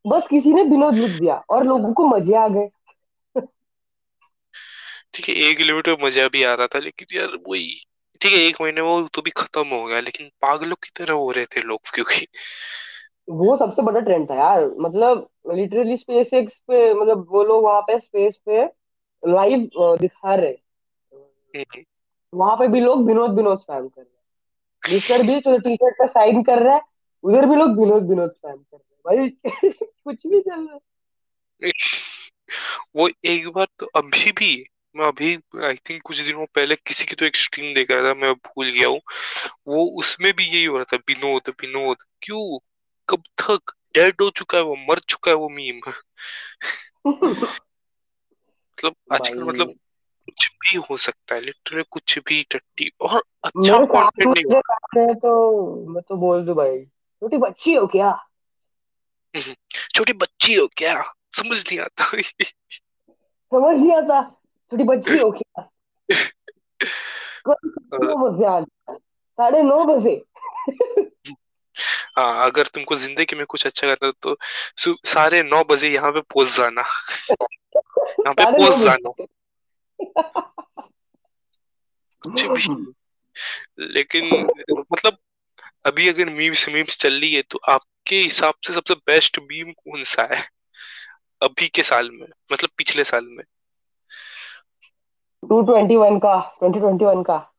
[0.06, 2.70] बस किसी ने विनोद लिख दिया और लोगों को मज़े आ गए।
[5.14, 7.68] ठीक है एक लिमिट में मज़ा भी आ रहा था लेकिन यार वही
[8.22, 11.32] ठीक है एक महीने वो तो भी खत्म हो गया लेकिन पागलों की तरह हो
[11.32, 12.28] रहे थे लोग क्योंकि
[13.30, 17.82] वो सबसे बड़ा ट्रेंड था यार मतलब लिटरली स्पेस एक्स पे मतलब वो लोग वहाँ
[17.82, 18.64] पे स्पेस पे
[19.24, 19.70] लाइव
[20.02, 20.52] दिखा रहे।
[21.54, 21.84] हम्म।
[22.34, 24.17] वहाँ पे भी लोग विनोद विनोद स्पैम कर रहे।
[24.90, 26.82] मिस्टर भी तो टी शर्ट पे साइन कर रहा है
[27.24, 29.52] उधर भी लोग विनोद विनोद स्पैम कर रहे हैं। भाई
[30.04, 30.80] कुछ भी चल रहा
[31.64, 31.72] है।
[32.96, 37.16] वो एक बार तो अभी भी मैं अभी आई थिंक कुछ दिनों पहले किसी की
[37.16, 39.02] तो एक स्ट्रीम देख रहा था मैं भूल गया हूँ।
[39.68, 42.60] वो उसमें भी यही हो रहा था विनोद विनोद क्यों?
[43.10, 43.74] कब तक?
[43.94, 45.76] डेड हो चुका है वो मर चुका है वो मीम
[48.74, 49.74] मतलब आजकल मतलब
[50.28, 55.32] कुछ भी हो सकता है लिटरली कुछ भी टट्टी और अच्छा कंटेंट नहीं तो
[55.90, 58.10] मैं तो बोल दू भाई छोटी बच्ची हो क्या?
[59.36, 59.54] हम्म,
[59.96, 61.02] छोटी बच्ची हो क्या?
[61.32, 62.06] समझ नहीं आता।
[63.52, 64.22] समझ नहीं आता
[64.72, 65.70] छोटी बच्ची हो क्या?
[69.38, 70.24] साढ़े नौ बजे।
[72.18, 74.38] हाँ अगर तुमको ज़िंदगी में कुछ अच्छा करना तो
[75.08, 76.82] साढ़े नौ बजे यहाँ पे पहुँच जाना।
[77.30, 79.26] यहाँ पे पहुँच जाना।
[82.24, 82.94] कुछ भी।
[83.80, 84.48] लेकिन
[84.80, 85.18] मतलब
[85.86, 90.04] अभी अगर मीम्स मीम्स चल रही है तो आपके हिसाब से सबसे बेस्ट मीम कौन
[90.04, 90.50] सा है?
[91.44, 93.44] अभी के साल में मतलब पिछले साल में।
[95.50, 97.54] टू ट्वेंटी वन का ट्वेंटी ट्वेंटी वन का।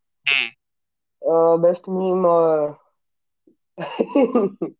[1.57, 2.27] बेस्ट मीम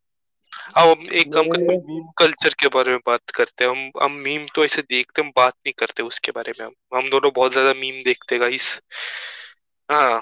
[0.77, 4.11] अब एक काम करते हैं मीम कल्चर के बारे में बात करते हैं। हम हम
[4.21, 7.51] मीम तो ऐसे देखते हम बात नहीं करते उसके बारे में। हम हम दोनों बहुत
[7.51, 8.79] ज़्यादा मीम देखते गाइस
[9.89, 10.19] हाँ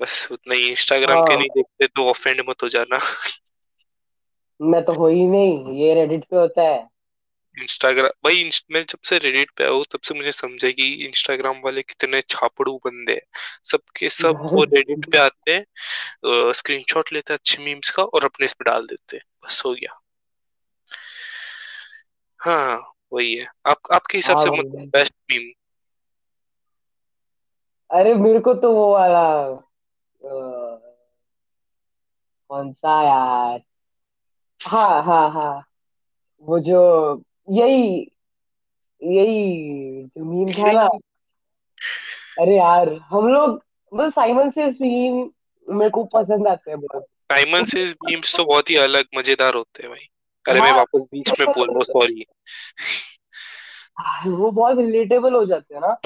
[0.00, 2.98] बस उतना ही। इंस्टाग्राम के हाँ। नहीं देखते तो ऑफेंड मत हो जाना।
[4.60, 6.86] मैं तो हो ही नहीं। ये रेडिट पे होता है।
[7.56, 11.82] इंस्टाग्राम भाई मैं जब से रेडिट पे आऊ तब से मुझे समझा कि इंस्टाग्राम वाले
[11.82, 13.20] कितने छापड़ू बंदे हैं।
[13.64, 18.44] सबके सब वो रेडिट पे आते हैं स्क्रीनशॉट लेते हैं अच्छे मीम्स का और अपने
[18.44, 20.00] इसमें डाल देते हैं। बस हो गया।
[22.40, 25.50] हाँ वही है। आप आपके हिसाब से मतलब बेस्ट मीम
[27.90, 29.22] अरे मेरे को तो वो वाला
[32.50, 33.60] कौन सा यार?
[34.60, 35.62] हाँ हाँ हाँ।
[36.40, 36.80] वो जो
[37.48, 38.10] यही
[39.02, 40.86] यही जो मीम था ना।
[42.40, 45.30] अरे यार हम लोग बस साइमन से मीम
[45.68, 49.82] मेरे को पसंद आते हैं बहुत। साइमन से मीम्स तो बहुत ही अलग मज़ेदार होते
[49.82, 50.08] हैं भाई।
[50.48, 52.26] अरे मैं हाँ। वापस बीच में बोल रहा सॉरी
[54.26, 55.96] वो बहुत रिलेटेबल हो जाते हैं ना।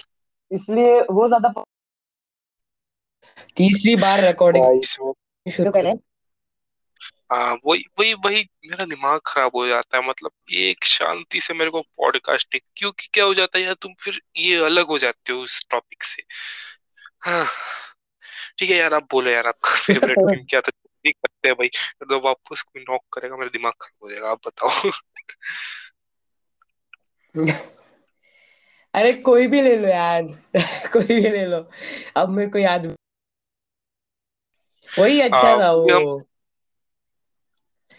[0.50, 1.53] इसलिए वो ज़्यादा
[3.57, 4.81] तीसरी बार रिकॉर्डिंग
[5.46, 5.92] शुरू करें।
[7.33, 11.71] हाँ वही वही वही मेरा दिमाग खराब हो जाता है मतलब एक शांति से मेरे
[11.71, 15.33] को पॉडकास्ट नहीं क्योंकि क्या हो जाता है यार तुम फिर ये अलग हो जाते
[15.33, 16.23] हो उस टॉपिक से।
[17.23, 17.47] हाँ
[18.59, 20.71] ठीक है यार आप बोलो यार आपका फेवरेट टीम क्या था?
[20.87, 21.69] नहीं करते हैं भाई
[22.01, 24.90] तो वापस कोई नॉक करेगा मेरा दिमाग खराब हो जाएगा आप बताओ।
[28.95, 30.23] अरे कोई भी ले लो यार
[30.93, 31.71] कोई भी ले लो
[32.16, 32.97] अब मेरे को याद
[34.99, 36.30] वही अच्छा हाँ था वो।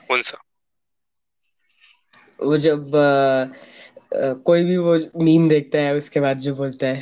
[0.08, 0.38] कौन सा?
[2.40, 3.44] वो जब अ,
[4.18, 7.02] अ, कोई भी वो मीम देखता है उसके बाद जो बोलता है।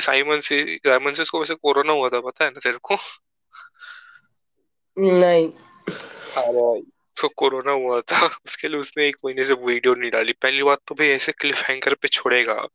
[0.00, 2.96] साइमन से साइमन से इसको वैसे कोरोना हुआ था पता है ना तेरे को?
[4.98, 5.52] नहीं।
[6.36, 10.62] अरे उसको कोरोना हुआ था उसके लिए उसने एक महीने से वीडियो नहीं डाली। पहली
[10.62, 12.66] बात तो भाई ऐसे क्लिफ हैंगर पे छोड़ेगा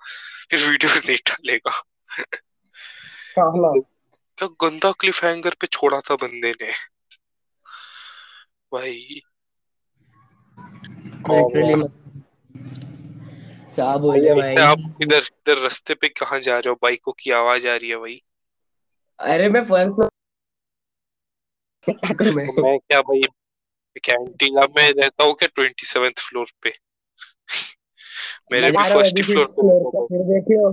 [0.49, 1.83] फिर वीडियो नहीं डालेगा।
[3.39, 6.71] क्या गंदा क्लिफ हैंगर पे छोड़ा था बंदे ने।
[8.73, 9.21] भाई
[13.75, 14.55] क्या बोले भाई?
[14.55, 16.75] आप इधर इधर रास्ते पे कहाँ जा रहे हो?
[16.75, 18.21] बाइकों की आवाज़ आ रही है भाई।
[19.19, 19.99] अरे मैं फ़र्स्ट
[22.21, 23.21] में मैं क्या भाई
[24.05, 26.73] कैंटीन अब मैं रहता हूँ क्या ट्वेंटी सेवेंथ फ्लोर पे?
[28.51, 30.69] मेरे भी जा रहा फ़र्स्ट फ्लोर पे फिर देखियो।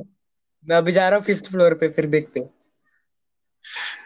[0.68, 2.50] मैं अभी जा रहा हूँ फिफ्थ फ्लोर पे फिर देखते हैं।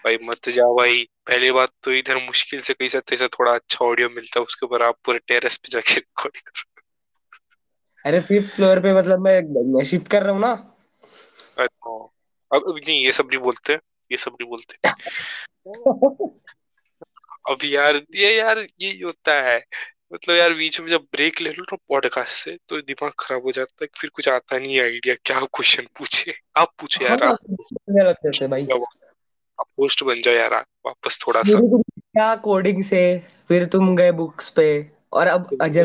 [0.04, 4.08] भाई मत जाओ भाई। पहली बात तो इधर मुश्किल से कहीं से थोड़ा अच्छा ऑडियो
[4.08, 6.73] मिलता है उसके ऊपर आप पूरे टेरेस पे जाके रिकॉर्डिंग करो।
[8.04, 10.52] अरे फिफ्थ फ्लोर पे मतलब मैं शिफ्ट कर रहा हूँ ना।
[11.58, 12.10] अच्छा
[12.54, 13.72] अब नहीं ये सब नहीं बोलते।
[14.10, 14.78] ये सब नहीं बोलते।
[17.50, 19.64] अब यार ये यार ये होता है।
[20.12, 23.52] मतलब यार बीच में जब ब्रेक ले लो ना पॉडकास्ट से तो दिमाग खराब हो
[23.52, 26.34] जाता है फिर कुछ आता नहीं है आइडिया क्या क्वेश्चन पूछे?
[26.56, 28.66] आप पूछे यार हाँ आप भाई।
[29.60, 30.54] आप होस्ट बन जाओ यार
[30.86, 35.84] वापस थोड़ा सा। क्या कोडिंग से फिर तुम गए बुक्स पे। और अब अजय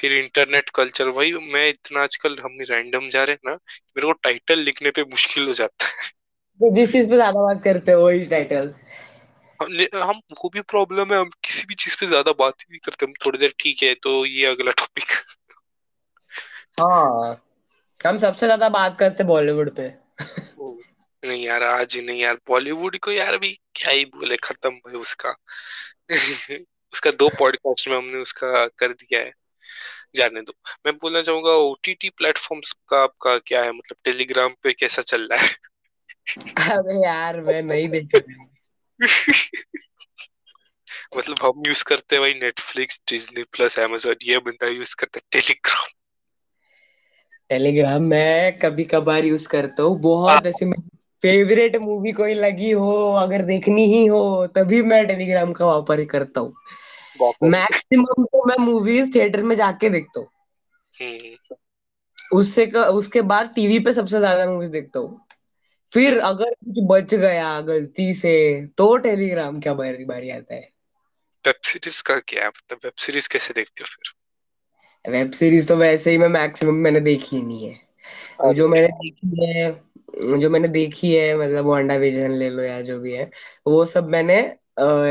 [0.00, 3.54] फिर इंटरनेट कल्चर भाई मैं इतना आजकल हम रैंडम जा रहे हैं ना
[3.96, 6.10] मेरे को टाइटल लिखने पे मुश्किल हो जाता है।
[6.60, 8.72] तो जिस चीज़ पे ज़्यादा बात करते हो वही टाइटल
[9.60, 13.06] हम वो भी प्रॉब्लम है हम किसी भी चीज़ पे ज़्यादा बात ही नहीं करते
[13.06, 15.12] हम थोड़ी देर ठीक है तो ये अगला टॉपिक
[16.80, 17.34] हाँ
[18.00, 19.88] हम सबसे ज़्यादा बात करते बॉलीवुड पे।
[21.22, 24.96] नहीं यार आज ही नहीं यार बॉलीवुड को यार अभी क्या ही बोले खत्म भाई
[24.96, 25.34] उसका।
[26.94, 29.32] उसका दो पॉडकास्ट में हमने उसका कर दिया है।
[30.16, 30.52] जाने दो।
[30.86, 33.72] मैं बोलना चाहूँगा ओटीटी प्लेटफॉर्म्स का आपका क्या है?
[33.72, 35.56] मतलब टेलीग्राम पे कैसा चल रहा है?
[36.70, 38.46] अबे यार मैं नहीं देखी
[41.16, 45.22] मतलब हम यूज़ करते हैं भाई नेटफ्लिक्स डिज्नी प्लस amazon ये बंदा यूज़ करता है
[45.32, 45.86] टेलीग्राम
[47.48, 50.72] टेलीग्राम मैं कभी कभार यूज़ करता हूँ। बहुत ऐसे
[51.22, 56.40] फेवरेट मूवी कोई लगी हो अगर देखनी ही हो तभी मैं टेलीग्राम का वापर करता
[56.40, 56.54] हूँ।
[57.44, 60.28] मैक्सिमम तो मैं मूवीज़ थिएटर में जाके देखता हूँ।
[61.02, 61.56] हम्म।
[62.32, 65.24] उससे का, उसके बाद टीवी पे सबसे ज़्यादा मूवीज़ देखता हूँ।
[65.92, 70.68] फिर अगर कुछ बच गया गलती से तो टेलीग्राम क्या बारी बारी आता है।
[71.46, 72.42] वेब सीरीज़ का क्या?
[72.42, 74.12] है मतलब वेब सीरीज़ कैसे देखते हो फिर?
[75.10, 79.46] वेब सीरीज़ तो वैसे ही मैं मैक्सिमम मैंने देखी ही नहीं है। जो मैंने देखी
[79.46, 79.90] है
[80.40, 83.30] जो मैंने देखी है मतलब वांडा विजन ले लो या जो भी है
[83.66, 84.56] वो सब मैंने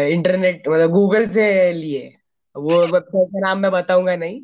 [0.09, 2.15] इंटरनेट मतलब गूगल से लिए।
[2.55, 4.41] वो वेबसाइट का नाम मैं बताऊँगा नहीं।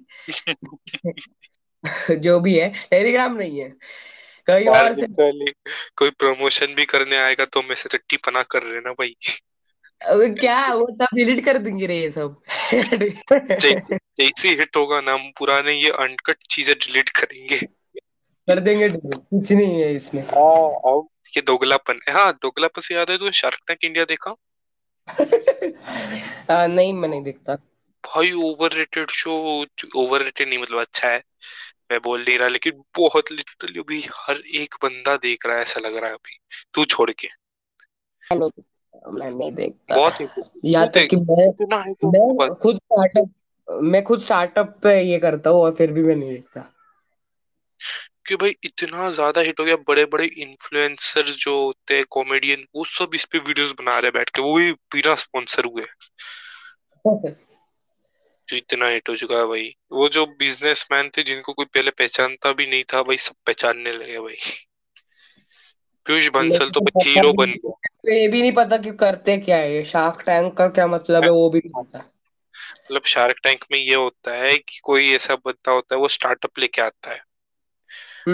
[2.15, 3.69] जो भी है टेलीग्राम नहीं है।
[4.47, 5.05] कहीं और से
[5.97, 9.15] कोई प्रमोशन भी करने आएगा तो मैं से टट्टी पना कर रहे ना भाई।
[10.35, 12.41] क्या वो सब डिलीट कर देंगे रे ये सब।
[13.59, 17.57] जैसे जैसे हिट होगा ना हम पुराने ये अनकट चीज़ें डिलीट करेंगे।
[18.49, 20.97] कर देंगे कुछ नहीं है इसमें। हाँ
[21.37, 24.35] ये दोगलापन है हाँ दोगलापन से याद है तो शार्क टैंक इंडिया देखा?
[25.07, 27.55] आ, नहीं मैं नहीं देखता।
[28.03, 29.65] भाई ओवररेटेड शो
[29.95, 31.23] ओवररेटेड नहीं मतलब अच्छा है।
[31.91, 35.79] मैं बोल नहीं रहा लेकिन बहुत लिटरली अभी हर एक बंदा देख रहा है ऐसा
[35.79, 36.39] लग रहा है अभी।
[36.73, 37.27] तू छोड़ के।
[39.11, 40.27] मैं नहीं देखता बहुत ही
[40.65, 43.29] यहाँ तू तक कि मैं है तो मैं खुद स्टार्टअप
[43.83, 46.71] मैं खुद स्टार्टअप पे ये करता हूँ और फिर भी मैं नहीं देखता।
[48.27, 52.85] कि भाई इतना ज़्यादा हिट हो गया बड़े बड़े इन्फ्लुएंसर जो होते हैं कॉमेडियन वो
[52.85, 55.85] सब इस पे वीडियोस बना रहे बैठ के वो भी बिना स्पॉन्सर हुए।
[58.49, 62.51] जो इतना हिट हो चुका है भाई। वो जो बिजनेसमैन थे जिनको कोई पहले पहचानता
[62.51, 64.35] भी नहीं था भाई सब पहचानने लगे भाई।
[66.05, 69.57] पीयूष बंसल तो भाई हीरो बन गया। तो ये भी नहीं पता कि करते क्या
[69.57, 72.11] है शार्क टैंक का क्या मतलब है वो भी नहीं पता।
[72.85, 76.59] मतलब शार्क टैंक में ये होता है कि कोई ऐसा बंदा होता है वो स्टार्टअप
[76.59, 77.34] लेके आता है।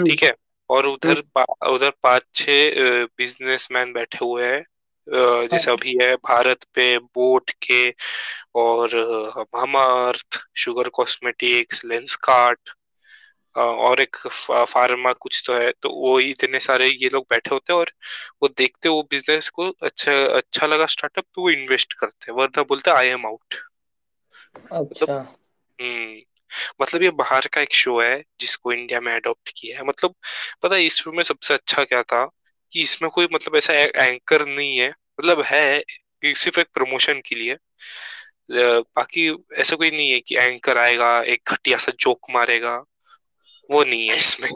[0.06, 0.32] ठीक है?
[0.70, 4.62] और उधर पा, उधर पाँच छह बिजनेसमैन बैठे हुए हैं।
[5.46, 7.82] जैसे हाँ, अभी है भारत पे बोट के
[8.56, 8.94] और
[9.56, 12.70] Mamaearth sugar Cosmetics Lenskart
[13.54, 14.16] अ, और एक
[14.66, 17.92] फार्मा कुछ तो है। तो वो इतने सारे ये लोग बैठे होते हैं और
[18.42, 22.62] वो देखते वो बिज़नेस को अच्छा अच्छा लगा स्टार्टअप तो वो इन्वेस्ट करते हैं। वरना
[22.64, 23.54] बोलते आई एम आउट
[24.72, 25.18] अच्छा।
[25.78, 26.20] हम्म।
[26.80, 30.14] मतलब ये बाहर का एक शो है जिसको इंडिया में अडॉप्ट किया है। मतलब
[30.62, 32.30] पता है इस शो में सबसे अच्छा क्या था
[32.72, 35.84] कि इसमें कोई मतलब ऐसा एंकर नहीं है। मतलब है
[36.24, 41.42] सिर्फ़ एक प्रमोशन के लिए। अ, बाकी ऐसा कोई नहीं है कि एंकर आएगा एक
[41.48, 42.84] घटिया सा जोक मारेगा।
[43.70, 44.50] वो नहीं है इसमें।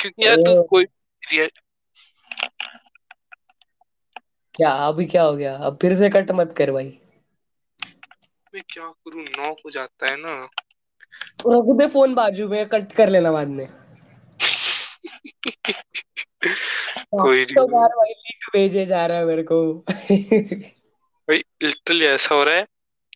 [0.00, 0.84] क्योंकि यार तू कोई
[1.32, 1.50] रियल
[4.54, 5.56] क्या अभी क्या हो गया?
[5.56, 6.98] अब फिर से कट मत कर भाई।
[8.54, 9.22] मैं क्या करूँ?
[9.22, 10.50] नौ हो जाता है ना।
[11.46, 13.66] रख दे फ़ोन बाजू में कट कर लेना बाद में।
[17.22, 19.84] कोई तो बार भाई लिंक भेजे जा रहा है मेरे को।
[21.28, 22.66] भाई लिटरली ऐसा हो रहा है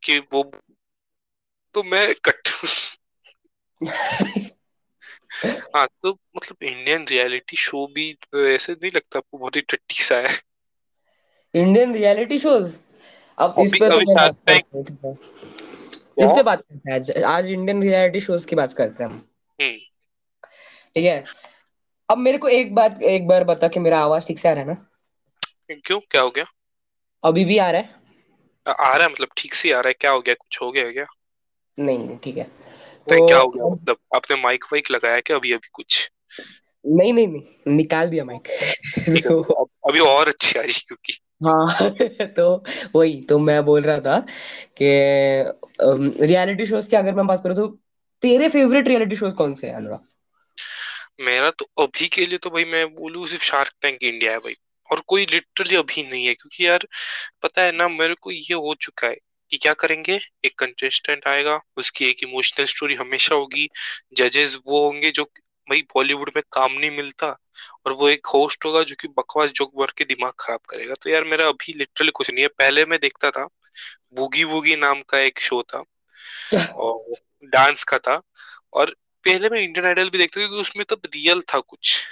[0.04, 0.50] कि वो
[1.74, 2.48] तो मैं कट
[5.76, 10.16] हाँ। तो मतलब इंडियन रियलिटी शो भी ऐसे नहीं लगता आपको बहुत ही टट्टी सा
[10.16, 10.42] है।
[11.54, 12.76] इंडियन रियलिटी शोज़
[13.38, 14.00] अब इस अभी पे तो
[16.24, 19.16] इस पे बात करते हैं। आज आज इंडियन रियलिटी शोज़ की बात करते हैं हम।
[19.60, 19.76] हम्म।
[20.96, 21.24] ठीक है?
[22.10, 24.62] अब मेरे को एक बात एक बार बता कि मेरा आवाज़ ठीक से आ रहा
[24.62, 24.86] है ना?
[25.70, 26.00] क्यों?
[26.00, 26.44] क्या हो गया?
[27.24, 27.88] अभी भी आ रहा है।
[28.80, 30.34] आ रहा है मतलब ठीक से आ रहा है। क्या हो गया?
[30.34, 31.06] कुछ हो गया क्या?
[31.78, 33.64] नहीं नहीं ठीक है। तो क्या हो गया?
[33.64, 36.10] मतलब आपने माइक वाइक लगाया क्या अभी अभी कुछ?
[36.86, 38.42] नहीं नहीं नहीं निकाल दिया माइक
[39.28, 41.90] तो अब अभी और अच्छी आ रही क्योंकि। हाँ
[42.36, 42.64] तो
[42.96, 44.18] वही तो मैं बोल रहा था
[44.82, 47.66] कि रियलिटी शोज़ की अगर मैं बात करूँ तो
[48.22, 50.00] तेरे फेवरेट रियलिटी शोज़ कौन से हैं अनुराग?
[51.20, 54.54] मेरा तो अभी के लिए तो भाई मैं बोलूँ सिर्फ़ शार्क टैंक इंडिया है भाई।
[54.90, 56.86] और कोई लिटरली अभी नहीं है क्योंकि यार
[57.42, 59.14] पता है ना मेरे को ये हो चुका है
[59.52, 60.18] कि क्या करेंगे?
[60.44, 63.68] एक कंटेस्टेंट आएगा उसकी एक इमोशनल स्टोरी हमेशा होगी
[64.16, 65.24] जजेस वो होंगे जो
[65.68, 67.26] भाई बॉलीवुड में काम नहीं मिलता
[67.86, 71.10] और वो एक होस्ट होगा जो कि बकवास जोक मार के दिमाग खराब करेगा। तो
[71.10, 73.48] यार मेरा अभी लिटरली कुछ नहीं है। पहले मैं देखता था
[74.14, 75.84] बूगी वूगी नाम का एक शो था
[76.72, 78.22] और डांस का था
[78.72, 82.02] और पहले मैं इंडियन आइडल भी देखता था क्योंकि उसमें तब रियल था कुछ।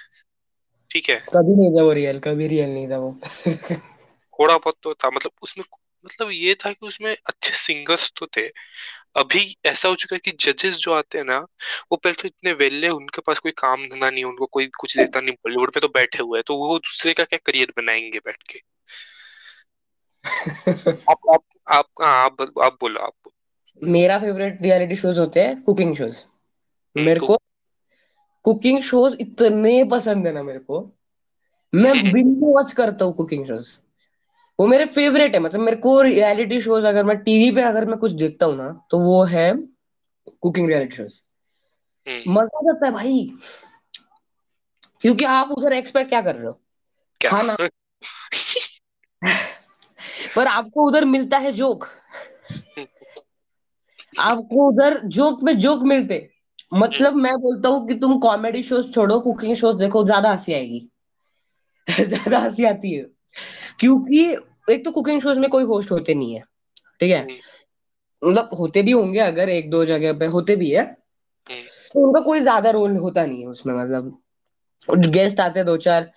[0.90, 1.16] ठीक है?
[1.16, 3.20] कभी नहीं था वो रियल कभी रियल नहीं था वो।
[4.40, 5.64] थोड़ा बहुत तो था मतलब उसमें
[6.04, 8.46] मतलब ये था कि उसमें अच्छे सिंगर्स तो थे।
[9.16, 11.38] अभी ऐसा हो चुका है कि जजेस जो आते हैं ना
[11.92, 15.20] वो पहले तो इतने वेले उनके पास कोई काम धंधा नहीं उनको कोई कुछ देता
[15.20, 18.42] नहीं बॉलीवुड में तो बैठे हुए हैं तो वो दूसरे का क्या करियर बनाएँगे बैठ
[18.50, 18.60] के?
[21.10, 23.36] आप आप आप हाँ, आप आप बोलो आप बोलो।
[23.82, 26.24] मेरा फेवरेट रियलिटी शोज़ होते हैं कुकिंग शोज़
[26.96, 27.38] हम्म, मेरे तो को
[28.44, 30.80] कुकिंग शोज़ इतने पसंद है ना मेरे को।
[31.72, 33.78] मैं बिंज वॉच करता हूँ कुकिंग शोज़
[34.62, 37.98] वो मेरे फेवरेट है मतलब मेरे को रियलिटी शोज़ अगर मैं टीवी पे अगर मैं
[37.98, 39.54] कुछ देखता हूँ ना तो वो है
[40.42, 41.20] कुकिंग रियलिटी शोज़
[42.06, 43.36] हम्म, मज़ा आ जाता है भाई।
[45.00, 46.60] क्योंकि आप उधर एक्सपेक्ट क्या कर रहे हो?
[47.20, 47.30] क्या?
[47.30, 47.56] खाना।
[50.36, 51.86] पर आपको उधर मिलता है जोक
[54.18, 56.30] आपको उधर जोक में जोक मिलते।
[56.82, 60.52] हम्म, मतलब मैं बोलता हूँ कि तुम कॉमेडी शोज़ छोड़ो कुकिंग शोज़ देखो ज़्यादा हँसी
[60.52, 60.90] आएगी।
[62.00, 63.06] ज़्यादा हँसी आती है।
[63.80, 64.36] क्योंकि
[64.68, 66.42] एक तो कुकिंग शोज़ में कोई होस्ट होते नहीं है
[67.00, 67.22] ठीक है?
[67.22, 72.06] हम्म, मतलब होते भी होंगे अगर एक दो जगह पे होते भी है। हम्म, तो
[72.06, 74.18] उनका कोई ज़्यादा रोल होता नहीं है उसमें मतलब
[75.10, 76.10] गेस्ट आते हैं दो चार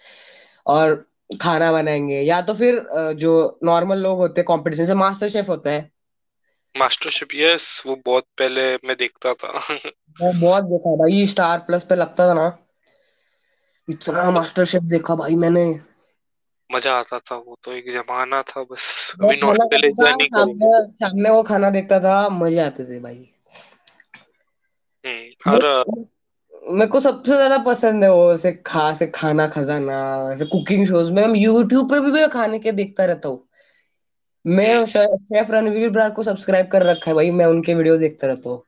[0.68, 0.96] और
[1.42, 5.70] खाना बनाएँगे या तो फिर जो नॉर्मल लोग होते हैं कंपटीशन से मास्टर शेफ होता
[5.70, 5.92] है।
[6.76, 9.52] मास्टर शिप यस वो बहुत पहले मैं देखता था।
[10.22, 12.48] मैं बहुत देखा भाई स्टार प्लस पे लगता था ना।
[13.90, 15.66] इतना मास्टर शेफ देखा भाई मैंने।
[16.70, 20.70] मज़ा आता था वो तो एक जमाना था बस अभी नॉस्टैल्जिया नहीं सामने
[21.00, 23.28] सामने वो खाना देखता था मज़े आते थे भाई।
[25.06, 25.66] हम्म और
[26.72, 29.98] मेरे को सबसे ज़्यादा पसंद है वो ऐसे खा से खाना खजाना
[30.34, 34.56] ऐसे कुकिंग शोज़ में। हम यूट्यूब पे भी मैं खाने के देखता रहता हूँ। हम्म।
[34.56, 38.50] मैं शेफ रणवीर ब्रार को सब्सक्राइब कर रखा है भाई मैं उनके वीडियो देखता रहता
[38.50, 38.64] हूँ।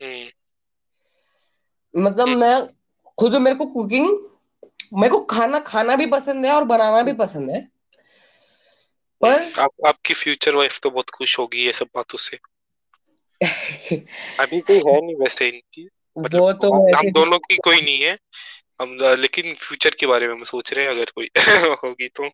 [0.00, 0.26] हम्म।
[1.94, 2.66] मतलब हम्म। मैं
[3.18, 4.08] खुद मेरे को कुकिंग
[4.94, 7.68] मेरे को खाना खाना भी पसंद है और बनाना भी पसंद है।
[9.20, 12.36] पर आप, आपकी फ्यूचर वाइफ तो बहुत खुश होगी ये सब बातों से।
[14.40, 15.88] अभी कोई है नहीं वैसे इनकी।
[16.18, 18.18] मतलब वो तो हम, दोनों की कोई नहीं है।
[18.82, 21.30] हम लेकिन फ्यूचर के बारे में हम सोच रहे हैं अगर कोई
[21.84, 22.30] होगी तो।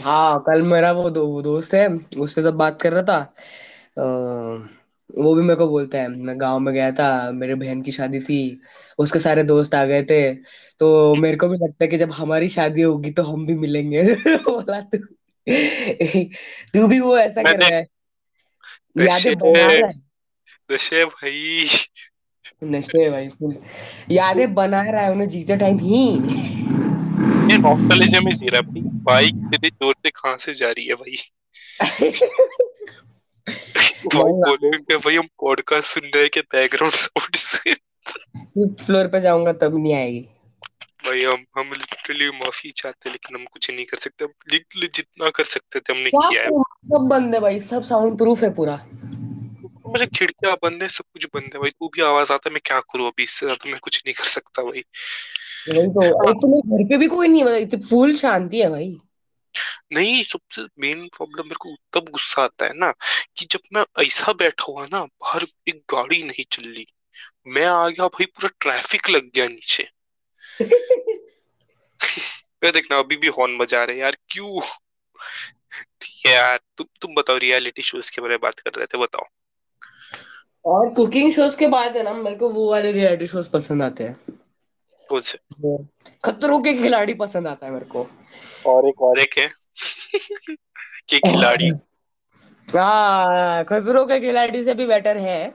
[0.00, 1.88] हाँ कल मेरा वो दो, दोस्त है
[2.18, 3.34] उससे सब बात कर रहा था।
[3.98, 4.04] अ,
[5.18, 8.20] वो भी मेरे को बोलता है मैं गाँव में गया था मेरे बहन की शादी
[8.20, 8.60] थी
[8.98, 10.34] उसके सारे दोस्त आ गए थे
[10.78, 14.02] तो मेरे को भी लगता है कि जब हमारी शादी होगी तो हम भी मिलेंगे।
[14.28, 14.98] बोला तू
[16.74, 17.86] तू भी वो ऐसा कर रहा है।
[18.98, 20.02] यादें बना रहा है।
[20.72, 21.66] नशे भाई।
[22.64, 23.54] नशे भाई full।
[24.10, 26.08] यादें बना रहा है उन्हें जीते टाइम ही।
[27.52, 30.86] ये नॉस्टैल्जिया में जी रहा है भाई। बाइक इतनी ज़ोर से कहाँ से जा रही
[30.86, 31.16] है भाई?
[33.46, 39.76] भाई हम पॉडकास्ट सुन रहे हैं कि बैकग्राउंड साउंड से फिफ्थ फ्लोर पे जाऊँगा तब
[39.76, 40.20] नहीं आएगी
[41.06, 45.30] भाई हम हम लिटरली माफ़ी चाहते हैं लेकिन हम कुछ नहीं कर सकते लिटरली जितना
[45.30, 48.76] कर सकते थे हमने किया है सब बंद है भाई सब साउंड प्रूफ है पूरा
[49.86, 52.60] मेरे खिड़कियाँ बंद है सब कुछ बंद है भाई तू भी आवाज़ आता है मैं
[52.64, 54.84] क्या करूँ अभी इससे ज़्यादा मैं कुछ नहीं कर सकता भाई
[55.68, 58.96] वही तो घर पे भी कोई नहीं है इतनी फुल शांति है भाई
[59.92, 62.92] नहीं सबसे मेन प्रॉब्लम मेरे को तब गुस्सा आता है ना
[63.36, 66.86] कि जब मैं ऐसा बैठा हुआ ना बाहर एक गाड़ी नहीं चल रही।
[67.46, 69.88] मैं आ गया भाई पूरा ट्रैफ़िक लग गया नीचे।
[72.64, 74.60] मैं देखना अभी भी हॉर्न बजा रहे यार क्यों?
[76.00, 78.98] ठीक है यार तुम तुम बताओ रियलिटी शोज़ के बारे में बात कर रहे थे
[78.98, 79.24] बताओ।
[80.64, 84.04] और कुकिंग शोज़ के बाद है ना मेरे को वो वाले रियलिटी शोज़ पसंद आते
[84.04, 84.16] हैं।
[85.08, 85.38] कौन से?
[86.24, 88.06] खतरों के खिलाड़ी पसंद आता है मेरे को।
[88.66, 89.48] और एक और। एक है
[91.08, 91.70] कि खिलाड़ी।
[93.68, 95.54] खतरों के खिलाड़ी से भी बेटर है।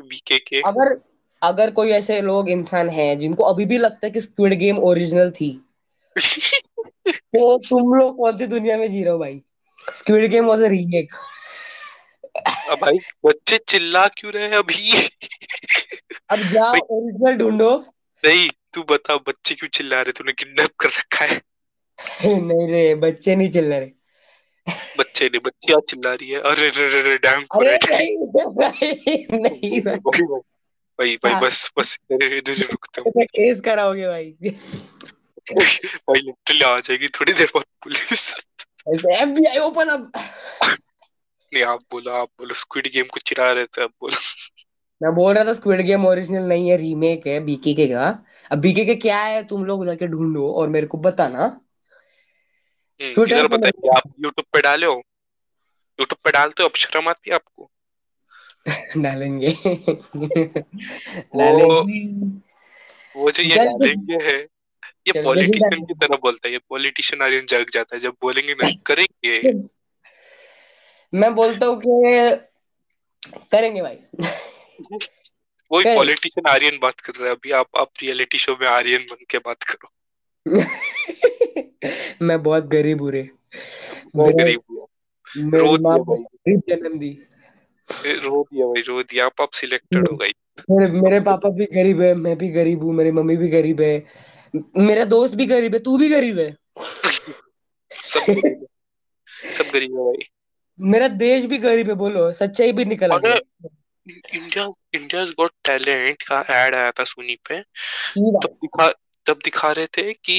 [0.00, 0.96] बीके के अगर
[1.42, 5.30] अगर कोई ऐसे लोग इंसान हैं जिनको अभी भी लगता है कि स्क्विड गेम ओरिजिनल
[5.30, 5.50] थी
[6.16, 9.40] तो तुम लोग कौन सी दुनिया में जी रहे हो भाई?
[9.94, 11.14] Squid Game was a remake
[12.70, 14.92] अब भाई बच्चे चिल्ला क्यों रहे हैं अभी?
[16.30, 17.76] अब जाओ ओरिजिनल ढूंढो।
[18.24, 20.12] नहीं तू बता बच्चे क्यों चिल्ला रहे?
[20.12, 21.40] तूने किडनैप कर रखा है।
[22.24, 23.90] नहीं रे बच्चे नहीं चिल्ला रहे।
[24.98, 29.40] बच्चे ने बच्ची आज चिल्ला रही है। अरे रे रे रे डैम को अरे नहीं
[29.40, 29.80] नहीं।
[31.00, 34.36] भाई भाई हाँ। बस बस इधर इधर ही रुकता हूँ। केस कराओगे भाई।
[36.08, 38.34] भाई लिटरली आ जाएगी थोड़ी देर बाद पुलिस।
[38.88, 40.12] एफबीआई ओपन अप
[41.54, 44.16] नहीं आप बोलो आप बोलो स्क्विड गेम को चिढ़ा रहे थे आप बोलो।
[45.02, 48.58] मैं बोल रहा था स्क्विड गेम ओरिजिनल नहीं है रीमेक है बीके के का। अब
[48.58, 51.60] बीके के क्या है तुम लोग जाके ढूंढो और मेरे को बताना।
[53.00, 55.02] इधर बताइए आप यूट्यूब पे डाले हो?
[56.00, 57.70] यूट्यूब पे डालते हो अब शर्म आती है आपको?
[58.96, 59.48] डालेंगे।
[61.34, 62.26] वो डालेंगे।
[63.16, 64.46] वो जो ये डालेंगे है
[65.08, 68.70] ये पॉलिटिशियन की तरह बोलता है ये पॉलिटिशियन आर्यन जग जाता है जब बोलेंगे ना
[68.86, 69.52] करेंगे।
[71.14, 71.90] मैं बोलता हूँ कि
[73.52, 73.98] करेंगे भाई।
[75.72, 79.24] वही पॉलिटिशियन आर्यन बात कर रहा है अभी आप आप रियलिटी शो में आर्यन बन
[79.30, 79.88] के बात करो।
[82.22, 83.30] मैं बहुत गरीब हूँ रे।
[84.16, 84.88] मेरे गरीब हूँ।
[85.38, 87.18] रो दिया भाई। गरीब जन्म दी।
[88.06, 90.32] रो दिया भाई रो दिया। आप आप सिलेक्टेड हो गई
[90.70, 94.04] मेरे मेरे पापा भी गरीब है मैं भी गरीब हूँ मेरी मम्मी भी गरीब है।
[94.76, 96.56] मेरा दोस्त भी गरीब है तू भी गरीब है।
[98.02, 98.20] सब
[99.54, 100.28] सब गरीब है भाई।
[100.80, 103.68] मेरा देश भी गरीब है बोलो। सच्चाई भी निकल आ गई।
[104.34, 108.92] इंडिया गॉट टैलेंट का एड आया था सोनी पे। तब दिखा
[109.26, 110.36] तब दिखा रहे थे कि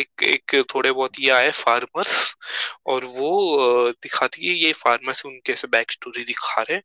[0.00, 2.36] एक एक थोड़े बहुत ये आए फार्मर्स
[2.86, 6.80] और वो दिखाती है ये फार्मर्स उनके ऐसे बैक स्टोरी दिखा रहे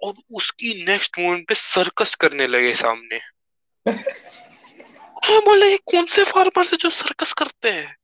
[0.00, 3.20] और उसकी नेक्स्ट मोमेंट पे सर्कस करने लगे सामने।
[5.24, 7.96] हाँ बोले ये कौन से फार्मर्स है जो सर्कस करते हैं?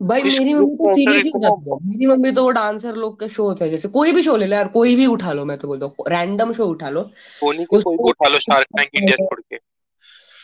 [0.00, 1.32] भाई मेरी मम्मी तो सीरियस ही
[1.88, 4.46] मेरी मम्मी तो वो डांसर लोग के शो होते हैं जैसे कोई भी शो ले
[4.46, 7.02] लो यार कोई भी उठा लो मैं तो बोलता हूँ रैंडम शो उठा लो।
[7.44, 9.73] के कोई भी उठा लो शार्क टैंक इंडिया छोड़ के।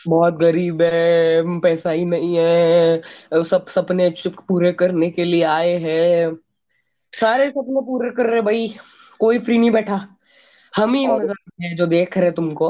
[0.07, 3.01] बहुत गरीब है पैसा ही नहीं है
[3.43, 6.37] सब सपने पूरे करने के लिए आए हैं।
[7.13, 8.75] सारे सपने पूरे कर रहे भाई
[9.19, 10.07] कोई फ्री नहीं बैठा।
[10.75, 11.35] हम ही मतलब
[11.75, 12.69] जो देख रहे तुमको।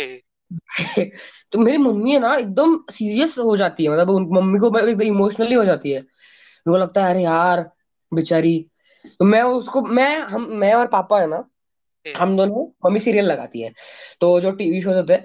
[0.00, 0.16] हम्म,
[1.52, 5.02] तो मेरी मम्मी है ना एकदम सीरियस हो जाती है मतलब उन मम्मी को एकदम
[5.02, 7.70] इमोशनली हो जाती है। मेरे को लगता है अरे यार
[8.14, 8.70] बेचारी।
[9.06, 11.48] तो मैं उसको मैं हम मैं और पापा है ना
[12.16, 13.72] हम दोनों मम्मी सीरियल लगाती है।
[14.20, 15.24] तो जो टीवी शो होते हैं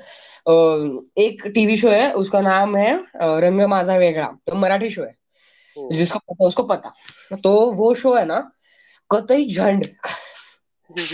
[1.17, 5.15] एक टीवी शो है उसका नाम है रंग माझा वेगड़ा। तो मराठी शो है।
[5.93, 6.93] जिसको पता उसको पता।
[7.43, 8.39] तो वो शो है ना
[9.09, 9.84] कतई झंड।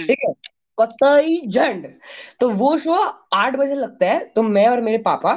[0.08, 0.34] ठीक है?
[0.78, 1.88] कतई झंड।
[2.40, 2.94] तो वो शो
[3.34, 5.34] आठ बजे लगता है तो मैं और मेरे पापा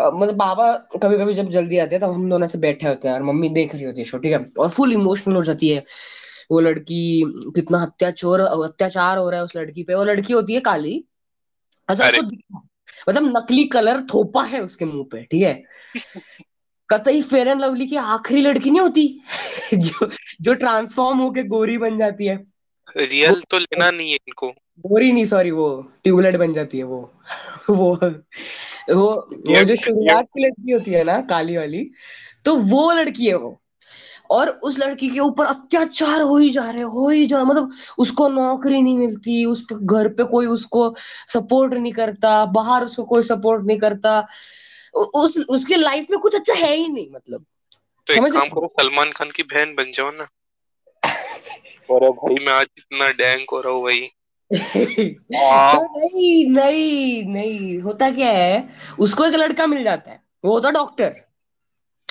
[0.00, 3.14] मतलब बाबा कभी कभी जब जल्दी आते हैं तब हम दोनों से बैठे होते हैं
[3.14, 4.46] और मम्मी देख रही होती है शो ठीक है?
[4.58, 5.84] और फुल इमोशनल हो जाती है।
[6.52, 10.60] वो लड़की कितना अत्याचार अत्याचार हो रहा है उस लड़की पे। वो लड़की होती है
[10.60, 11.04] काली।
[11.90, 12.68] ऐसा अरे। उसको
[13.08, 15.64] मतलब नकली कलर थोपा है उसके मुँह पे ठीक है?
[16.88, 19.20] कतई फेयर एंड लवली की आखिरी लड़की नहीं होती?
[19.74, 22.46] जो जो ट्रांसफॉर्म होके गोरी बन जाती है।
[22.96, 24.48] रियल तो लेना नहीं है इनको।
[24.80, 27.14] गोरी नहीं सॉरी वो ट्यूबलाइट बन जाती है वो।
[27.70, 27.94] वो
[28.94, 31.90] वो वो जो शुरुआत की लड़की होती है ना काली वाली
[32.44, 33.61] तो वो लड़की है वो।
[34.32, 38.28] और उस लड़की के ऊपर अत्याचार हो ही जा रहे हो ही जा मतलब उसको
[38.28, 40.94] नौकरी नहीं मिलती उस घर पे कोई उसको
[41.28, 44.26] सपोर्ट नहीं करता बाहर उसको कोई सपोर्ट नहीं करता।
[44.94, 47.44] उस उसकी लाइफ में कुछ अच्छा है ही नहीं मतलब।
[48.06, 50.28] तो एक समझ काम करो सलमान खान की बहन बन जाओ ना।
[51.90, 54.08] और भाई मैं आज इतना डैंक हो रहा हूँ भाई।
[54.54, 58.68] तो नहीं नहीं नहीं होता क्या है
[58.98, 61.14] उसको एक लड़का मिल जाता है वो होता डॉक्टर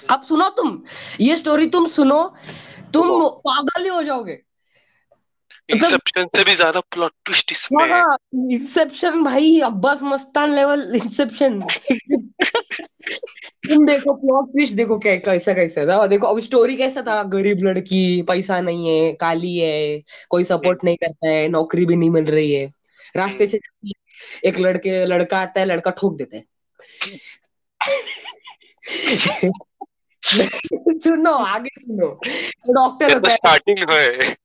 [0.10, 0.82] अब सुनो तुम
[1.20, 2.24] ये स्टोरी तुम सुनो
[2.94, 4.42] तुम पागल ही हो जाओगे।
[5.72, 8.18] मतलब इंसेप्शन से भी ज़्यादा प्लॉट ट्विस्ट इसमें है हाँ।
[8.52, 11.62] इंसेप्शन भाई अब्बास मस्तान लेवल इंसेप्शन
[13.70, 17.24] तुम देखो प्लॉट ट्विस्ट देखो क्या कैसा कैसा था। देखो अब स्टोरी कैसा था?
[17.24, 22.10] गरीब लड़की पैसा नहीं है काली है कोई सपोर्ट नहीं करता है नौकरी भी नहीं
[22.10, 22.66] मिल रही है।
[23.16, 26.44] रास्ते से जाती है, एक लड़के लड़का आता है लड़का ठोक देता है।
[31.04, 34.36] सुनो आगे सुनो। तो डॉक्टर होता तो है। स्टार्टिंग है।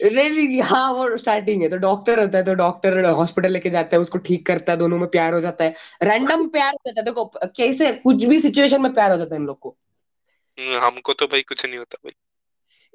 [0.00, 4.00] नहीं हाँ वो स्टार्टिंग है। तो डॉक्टर होता है तो डॉक्टर हॉस्पिटल लेके जाता है
[4.00, 7.04] उसको ठीक करता है दोनों में प्यार हो जाता है। रैंडम प्यार हो जाता है
[7.04, 9.76] देखो कैसे कुछ भी सिचुएशन में प्यार हो जाता है इन लोग को।
[10.58, 12.12] हम्म, हमको तो भाई कुछ नहीं होता भाई।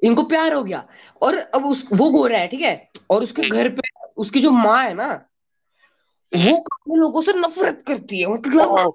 [0.02, 0.86] इनको प्यार हो गया।
[1.22, 2.90] और अब उस वो गोरा है ठीक है?
[3.10, 3.82] और उसके हम्म, घर पे
[4.16, 8.94] उसकी जो माँ है ना हम्म। वो काले लोगों से नफरत करती है। मतलब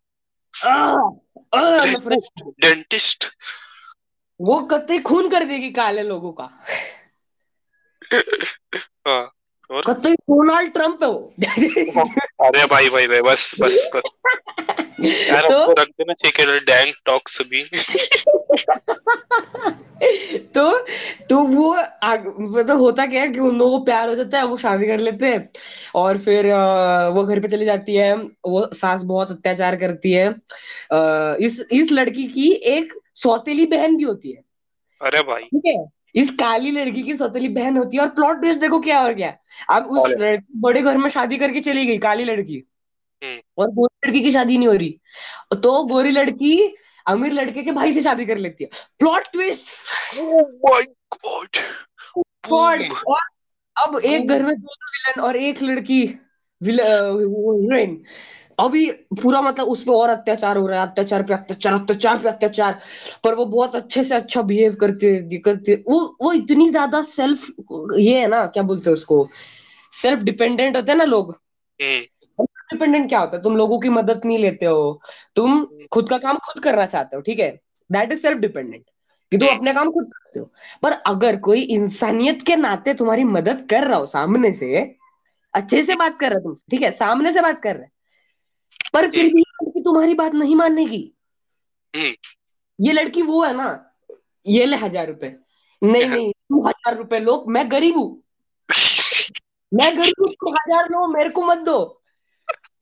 [1.55, 3.27] डेंटिस्ट
[4.41, 6.59] वो कतई खून कर देगी काले लोगों का।
[9.07, 9.40] हाँ।
[9.71, 9.81] और?
[9.87, 11.33] कतई डोनाल्ड ट्रंप है वो।
[12.45, 14.09] अरे भाई भाई भाई बस बस बस।
[15.01, 17.63] यार तो रख देना चाहिए डैंक टॉक सभी।
[20.55, 20.63] तो
[21.29, 24.57] तो वो मतलब होता क्या है कि उन लोगों को प्यार हो जाता है वो
[24.57, 25.49] शादी कर लेते हैं।
[25.95, 26.47] और फिर
[27.13, 30.27] वो घर पे चली जाती है वो सास बहुत अत्याचार करती है।
[31.45, 34.43] इस इस लड़की की एक सौतेली बहन भी होती है।
[35.01, 35.77] अरे भाई। ठीक है?
[36.15, 39.37] इस काली लड़की की सौतेली बहन होती है और प्लॉट ट्विस्ट देखो क्या और क्या।
[39.69, 42.63] अब उस लड़की बड़े घर में शादी करके चली गई काली लड़की।
[43.23, 44.99] हम्म। और गोरी लड़की की शादी नहीं हो रही।
[45.53, 46.75] तो गोरी लड़की
[47.07, 49.73] अमीर लड़के के भाई से शादी कर लेती है। Plot twist
[50.17, 50.83] my
[51.27, 51.57] God
[52.49, 53.19] God और
[53.77, 56.01] अब एक घर में दो विलन और एक लड़की
[56.63, 58.03] हीरोइन
[58.59, 58.85] अभी
[59.21, 62.79] पूरा मतलब उस पे और अत्याचार हो रहा है अत्याचार पे अत्याचार अत्याचार पे अत्याचार
[63.23, 67.47] पर वो बहुत अच्छे से अच्छा बिहेव करती है करती वो वो इतनी ज़्यादा सेल्फ
[67.99, 69.27] ये है ना क्या बोलते हैं उसको
[69.91, 71.31] सेल्फ डिपेंडेंट होते हैं ना लोग।
[71.79, 73.43] हम्म। डिपेंडेंट क्या होता है?
[73.43, 75.01] तुम लोगों की मदद नहीं लेते हो
[75.35, 77.49] तुम हम्म। खुद का काम खुद करना चाहते हो ठीक है?
[77.89, 78.83] दैट इज़ सेल्फ डिपेंडेंट
[79.31, 80.45] कि तुम हम्म। अपने काम खुद करते हो।
[80.83, 84.81] पर अगर कोई इंसानियत के नाते तुम्हारी मदद कर रहा हो सामने से
[85.53, 86.91] अच्छे से बात कर रहा है तुमसे ठीक है?
[86.91, 87.90] सामने से बात कर रहा है।
[88.93, 91.13] पर फिर भी लड़की तुम्हारी बात नहीं मानेगी।
[91.95, 92.13] हम्म।
[92.79, 93.93] ये लड़की वो है ना
[94.47, 95.35] ये ले हज़ार रुपए।
[95.83, 98.23] नहीं नहीं तुम हज़ार रुपए लो मैं गरीब हूँ।
[99.73, 102.01] मैं गरीब हूँ तुम हज़ार लो मेरे को मत दो।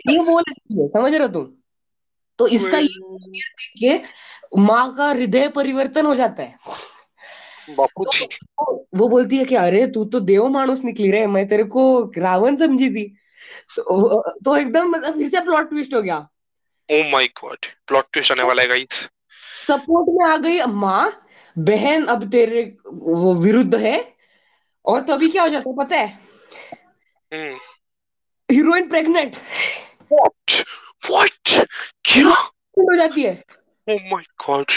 [0.09, 1.53] ये वो लड़की है समझ रहे हो तुम?
[2.37, 4.01] तो इसका ये देख के
[4.59, 6.59] माँ का हृदय परिवर्तन हो जाता है।
[7.69, 8.27] तो
[8.59, 12.11] वो वो बोलती है कि अरे तू तो देव मानुस निकली रे मैं तेरे को
[12.17, 13.18] रावण समझी थी।
[13.75, 16.17] तो, तो एकदम मतलब फिर से प्लॉट ट्विस्ट हो गया।
[16.89, 19.07] Oh my God plot twist आने वाला है गाइस
[19.67, 23.97] सपोर्ट में आ गई माँ बहन अब तेरे वो विरुद्ध है
[24.85, 26.07] और तभी क्या हो जाता है पता है?
[28.49, 29.35] हीरोइन प्रेग्नेंट
[30.11, 30.51] व्हाट
[31.09, 31.67] व्हाट
[32.05, 32.29] क्या?
[32.29, 33.43] हो जाती है।
[33.87, 34.71] ओह माय गॉड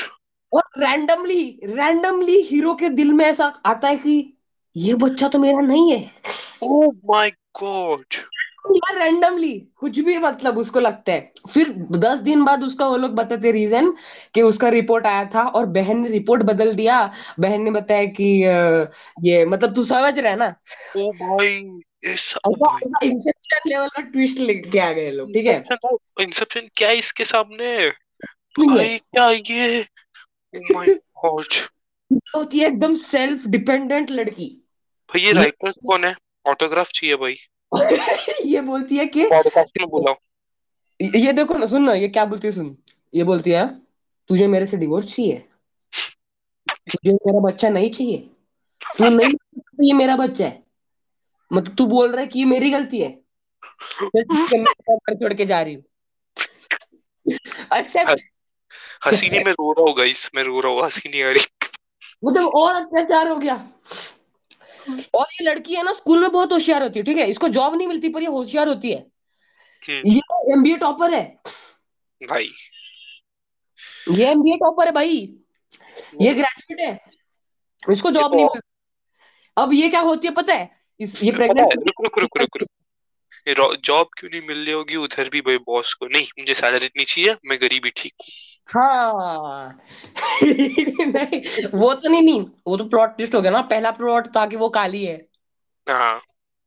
[0.52, 4.36] और रैंडमली रैंडमली हीरो के दिल में ऐसा आता है कि
[4.76, 6.10] ये बच्चा तो मेरा नहीं है।
[6.62, 7.30] ओह माय
[7.60, 8.14] गॉड
[8.64, 13.14] यार रैंडमली कुछ भी मतलब उसको लगता है। फिर दस दिन बाद उसका वो लोग
[13.14, 13.90] बताते रीजन
[14.34, 17.00] कि उसका रिपोर्ट आया था और बहन ने रिपोर्ट बदल दिया।
[17.40, 18.28] बहन ने बताया कि
[19.28, 20.54] ये मतलब तू समझ रहा है ना?
[20.96, 21.56] ओ भाई
[23.04, 25.64] इंसेप्शन लेवल का ट्विस्ट लेके आ गए लोग ठीक है?
[26.20, 27.90] इंसेप्शन क्या इसके सामने?
[28.58, 29.86] भाई क्या ये?
[30.54, 30.94] माय
[31.24, 31.54] गॉड
[32.36, 34.46] होती है एकदम सेल्फ डिपेंडेंट लड़की।
[35.10, 36.14] भाई ये ये राइटर्स कौन है?
[36.46, 37.36] ऑटोग्राफ चाहिए भाई।
[38.46, 40.14] ये बोलती है कि पॉडकास्ट में बोला?
[41.02, 42.76] ये देखो ना सुन ना ये क्या बोलती है सुन।
[43.14, 43.66] ये बोलती है
[44.28, 45.48] तुझे मेरे से डिवोर्स चाहिए?
[46.92, 48.30] तुझे मेरा बच्चा नहीं चाहिए?
[48.98, 50.62] तू नहीं तो ये मेरा बच्चा है।
[51.52, 53.22] मतलब तू बोल रहा है कि ये मेरी गलती है।
[54.04, 55.84] घर छोड़ के जा रही हूँ।
[57.78, 58.22] एक्सेप्ट
[59.06, 61.46] हसीनी में रो रहा हूँ गाइस मैं रो रहा हूँ हँसी नहीं आ रही।
[62.24, 63.72] मतलब और अत्याचार हो गया।
[65.14, 67.30] और ये लड़की है ना स्कूल में बहुत होशियार होती है ठीक है?
[67.30, 68.98] इसको जॉब नहीं मिलती पर ये होशियार होती है।
[69.88, 70.20] हम्म, ये
[70.52, 71.40] एमबीए टॉपर है।
[72.28, 72.50] भाई।
[74.10, 75.36] ये एमबीए टॉपर है भाई।
[76.20, 77.00] ये ग्रेजुएट है।
[77.92, 78.68] इसको जॉब तो- नहीं मिलती
[79.56, 80.70] अब ये क्या होती है पता है?
[81.00, 82.68] इस ये प्रेग्नेंट रुक रुक रुक रुक रुक।
[83.84, 86.06] जॉब क्यों नहीं मिल रही होगी उधर भी भाई बॉस को?
[86.06, 89.78] नहीं मुझे सैलरी इतनी चाहिए मैं गरीबी ठीक हूँ। हाँ।
[90.42, 94.46] नहीं वो तो नहीं नहीं वो तो प्लॉट ट्विस्ट हो गया ना पहला प्लॉट था
[94.46, 95.16] कि वो काली है।
[95.86, 96.20] हाँ।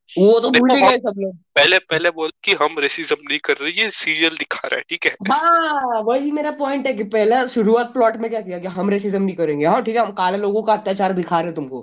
[0.10, 3.54] वो तो भूल ही गए सब लोग। पहले पहले बोल कि हम रेसिज्म नहीं कर
[3.62, 5.12] रहे ये सीरियल दिखा रहा है ठीक है?
[5.32, 9.22] हाँ वही मेरा पॉइंट है कि पहला शुरुआत प्लॉट में क्या किया कि हम रेसिज्म
[9.22, 11.82] नहीं करेंगे। हाँ ठीक है हम काले लोगों का अत्याचार दिखा रहे तुमको।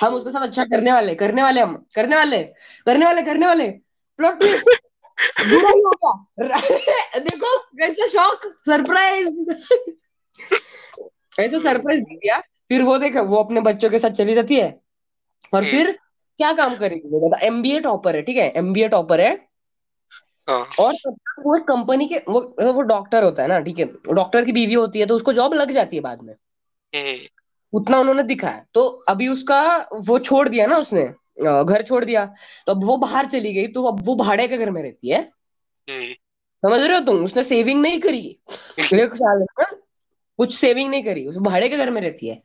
[0.00, 2.42] हम उसके साथ अच्छा करने वाले करने वाले हम करने वाले
[2.86, 3.68] करने वाले करने वाले।
[4.18, 4.89] प्लॉट ट्विस्ट
[5.50, 9.40] बुरा ही हो गया देखो कैसे शॉक सरप्राइज़
[11.40, 14.68] ऐसे सरप्राइज़ दिया फिर वो देखा वो अपने बच्चों के साथ चली जाती है
[15.54, 15.98] और। फिर
[16.38, 19.32] क्या काम करेगी एमबीए टॉपर है ठीक है एमबीए टॉपर है
[20.48, 20.94] हाँ और
[21.38, 22.40] वो कंपनी के वो
[22.72, 25.54] वो डॉक्टर होता है ना ठीक है डॉक्टर की बीवी होती है तो उसको जॉब
[25.54, 26.34] लग जाती है बाद में
[27.72, 29.60] उतना उन्होंने दिखाया तो अभी उसका
[30.06, 31.02] वो छोड़ दिया ना उसने
[31.42, 32.34] घर छोड़ दिया।
[32.66, 35.20] तो अब वो बाहर चली गई तो अब वो भाड़े के घर में रहती है।
[35.90, 36.12] हम्म,
[36.62, 37.24] समझ रहे हो तुम?
[37.24, 38.40] उसने सेविंग नहीं करी।
[38.94, 39.46] एक साल
[40.36, 42.42] कुछ सेविंग नहीं करी। उस भाड़े के घर में रहती है।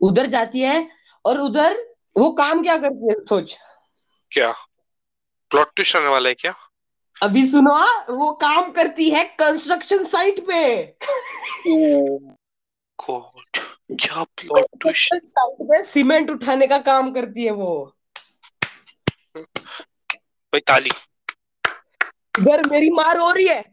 [0.00, 0.90] उधर जाती है
[1.24, 3.58] और उधर वो काम क्या करती है सोच।
[4.30, 4.54] क्या?
[5.50, 6.54] प्लॉट ट्विस्ट आने वाला है क्या?
[7.22, 10.84] अभी सुनो हाँ, वो काम करती है कंस्ट्रक्शन साइट पे।
[13.04, 13.58] गॉड
[14.00, 17.97] क्या प्लॉट ट्विस्ट साइट पे सीमेंट उठाने का काम करती है वो।
[20.58, 20.90] भाई ताली।
[22.38, 23.64] इधर मेरी माँ रो रही है।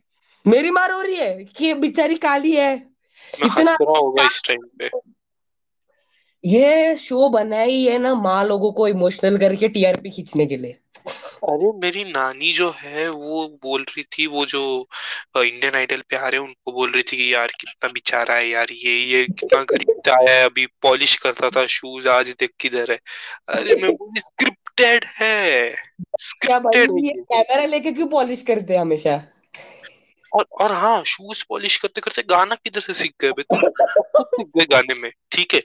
[0.47, 2.75] मेरी माँ रो रही है कि ये बेचारी काली है।
[3.45, 4.89] इतना होगा इस टाइम पे।
[6.45, 10.77] ये शो बनाई है ना माँ लोगों को इमोशनल करके टीआरपी खींचने के लिए।
[11.43, 14.88] अरे मेरी नानी जो है वो बोल रही थी वो जो
[15.38, 18.49] इंडियन आइडल पे आ रहे हैं उनको बोल रही थी कि यार कितना बेचारा है
[18.49, 22.91] यार ये ये कितना गरीब आया है अभी पॉलिश करता था शूज़ आज देख किधर
[22.91, 22.99] है।
[23.47, 25.76] अरे मैं बोली स्क्रिप्टेड है।
[26.19, 26.89] स्क्रिप्टेड।
[27.23, 29.15] कैमरा लेके क्यों पॉलिश करते हैं हमेशा?
[30.32, 33.32] और और हाँ शूज़ पॉलिश करते करते गाना किधर से सीख गए?
[33.32, 35.61] तुम सीख गए गाने में ठीक है?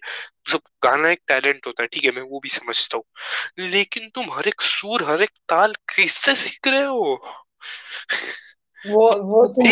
[0.53, 2.11] सब गाना एक टैलेंट होता है ठीक है?
[2.11, 3.05] मैं वो भी समझता हूँ।
[3.71, 7.21] लेकिन तुम हर एक सुर हर एक ताल किससे सीख रहे हो?
[8.87, 9.67] वो वो तुम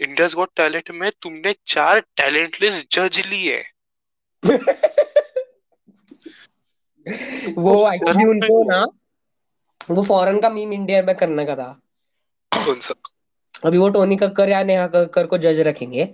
[0.00, 3.62] इंडियाज गॉट टैलेंट में तुमने चार टैलेंटलेस जज लिए
[7.54, 8.86] वो एक्चुअली उनको ना
[9.90, 11.80] वो फॉरेन का मीम इंडिया में करने का था
[12.64, 12.94] कौन सा?
[13.64, 16.04] अभी वो टोनी कक्कर या नेहा कक्कर को जज रखेंगे।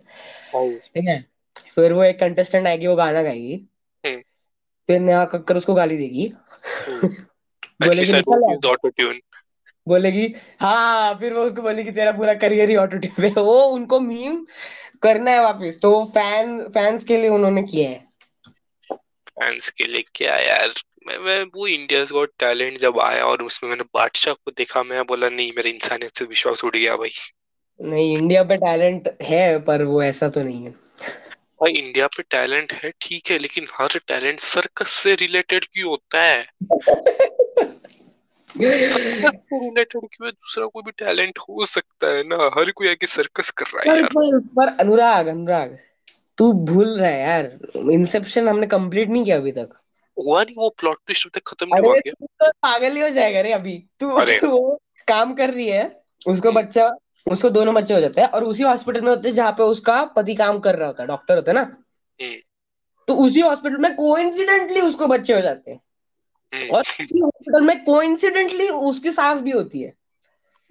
[0.57, 1.27] ठीक है?
[1.75, 3.69] फिर वो एक कंटेस्टेंट आएगी वो गाना गाएगी।
[4.07, 4.19] हम्म।
[4.87, 6.33] फिर नेहा कक्कर उसको गाली देगी।
[7.83, 8.13] बोलेगी
[8.69, 9.21] ऑटो ट्यून
[9.89, 14.01] बोलेगी हाँ फिर वो उसको बोलेगी तेरा पूरा करियर ही ऑटो ट्यून पे वो उनको
[14.01, 14.47] मीम
[15.03, 18.14] करना है वापस तो फ़ैन फैंस के लिए उन्होंने किया है।
[19.37, 20.73] फैंस के लिए क्या यार?
[21.07, 25.05] मैं, मैं वो इंडियाज गॉट टैलेंट जब आया और उसमें मैंने बादशाह को देखा मैं
[25.07, 27.11] बोला नहीं मेरे इंसानियत से विश्वास उड़ गया भाई।
[27.81, 30.71] नहीं इंडिया पे टैलेंट है पर वो ऐसा तो नहीं है।
[31.63, 36.23] भाई इंडिया पे टैलेंट है ठीक है लेकिन हर टैलेंट सर्कस से रिलेटेड क्यों होता
[36.23, 36.43] है।
[38.55, 40.33] सर्कस से रिलेटेड क्यों है?
[40.33, 43.91] दूसरा कोई भी टैलेंट हो सकता है ना। हर कोई आके सर्कस कर रहा है
[43.91, 45.79] पर, यार। पर, पर अनुराग अनुराग।
[46.39, 47.59] तू भूल रहा है यार।
[47.91, 49.69] इंसेप्शन हमने कंप्लीट नहीं किया अभी तक।
[50.19, 53.41] हुआ नहीं वो प्लॉट ट्विस्ट तक खत्म नहीं हुआ अरे तू पागल ही हो जाएगा
[53.41, 56.97] रे अभी। तू अरे। वो काम कर रही है उसको बच्चा
[57.33, 60.05] उसको दोनों बच्चे हो जाते हैं और उसी हॉस्पिटल में होते हैं जहाँ पे उसका
[60.05, 61.85] पति काम कर रहा होता है डॉक्टर होता है ना।
[62.23, 62.35] हम्म।
[63.09, 65.81] तो उसी हॉस्पिटल में कोइंसिडेंटली उसको बच्चे हो जाते हैं।
[66.55, 69.95] हम्म, और उसी हॉस्पिटल में कोइंसिडेंटली उसकी सास भी होती है।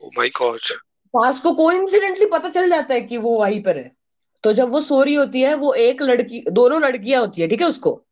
[0.01, 4.02] ओ माय गॉड सास को कोइंसिडेंटली पता चल जाता है कि वो वहीं पर है।
[4.43, 7.61] तो जब वो सो रही होती है वो एक लड़की दोनों लड़कियाँ होती है ठीक
[7.61, 8.05] है उसको।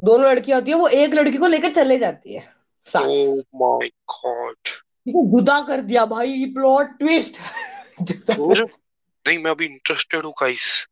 [0.00, 2.40] दोनों लड़कियाँ होती है वो एक लड़की को लेकर चले जाती है
[5.06, 7.38] ठीक है जुदा कर दिया भाई प्लॉट ट्विस्ट
[9.28, 10.86] नहीं मैं अभी इंटरेस्टेड हूँ गाइस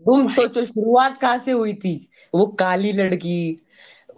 [0.00, 2.10] तुम सोचो शुरुआत कहाँ से हुई थी?
[2.34, 3.56] वो काली लड़की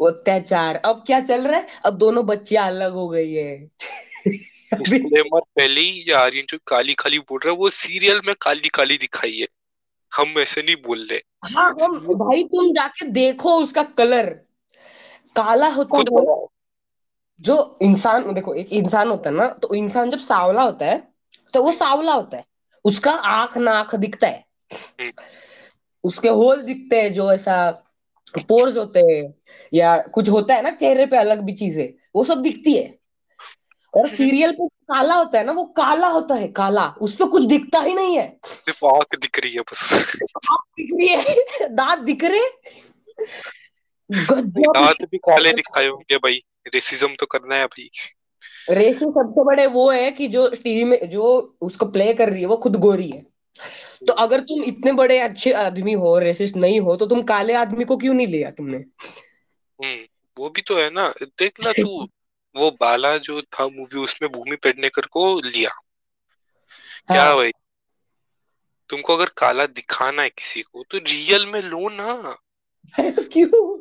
[0.00, 1.66] वो अत्याचार अब क्या चल रहा है?
[1.84, 3.70] अब दोनों बच्चियाँ अलग हो गई है।
[4.74, 8.68] डिस्क्लेमर पहले ही ये आर्यन जो काली खाली बोल रहा है वो सीरियल में काली
[8.68, 9.46] काली दिखाई है।
[10.16, 14.30] हम ऐसे नहीं बोल रहे। हाँ हम भाई तुम जाके देखो उसका कलर
[15.36, 16.48] काला होता है बताओ
[17.40, 21.08] जो इंसान देखो एक इंसान होता है ना तो इंसान जब सावला होता है
[21.54, 22.44] तो वो सावला होता है।
[22.84, 25.10] उसका आँख नाक दिखता है। हम्म।
[26.04, 27.70] उसके होल दिखते हैं जो ऐसा
[28.38, 29.34] पोर्स होते हैं
[29.74, 32.98] या कुछ होता है ना चेहरे पे अलग भी चीज़ें वो सब दिखती है।
[33.94, 37.44] और सीरियल पे काला होता है ना वो काला होता है काला। उस पे कुछ
[37.44, 41.36] दिखता ही नहीं है। सिर्फ़ आँख दिख रही है बस। दिख रही है।
[41.68, 42.40] दांत दिख रहे
[44.42, 46.42] दांत भी काले दिखाए होंगे भाई।
[46.74, 47.90] रेसिज्म तो करना है भाई
[48.70, 52.46] रेशे सबसे बड़े वो है कि जो टीवी में जो उसको प्ले कर रही है
[52.46, 53.26] वो खुद गोरी है।
[54.06, 57.84] तो अगर तुम इतने बड़े अच्छे आदमी हो रेसिस्ट नहीं हो तो तुम काले आदमी
[57.84, 58.76] को क्यों नहीं लिया तुमने?
[59.84, 59.98] हम्म
[60.38, 62.08] वो भी तो है ना। देख ना तू।
[62.56, 65.70] वो बाला जो था मूवी उसमें भूमि पेडनेकर को लिया।
[67.06, 67.50] क्या हाँ। भाई?
[68.88, 72.38] तुमको अगर काला दिखाना है किसी को तो रियल में लो ना।
[73.00, 73.78] क्यों?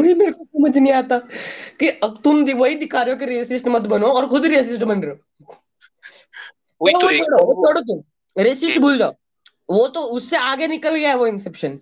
[0.00, 1.18] वही मेरे को समझ नहीं आता
[1.80, 5.02] कि अब तुम वही दिखा रहे हो कि रेसिस्ट मत बनो और खुद रेसिस्ट बन
[5.02, 5.54] रहे हो।
[6.82, 8.02] वही तो छोड़ो छोड़ो तुम।
[8.42, 9.14] रेसिस्ट भूल जाओ।
[9.70, 11.80] वो तो उससे आगे निकल गया है वो इंसेप्शन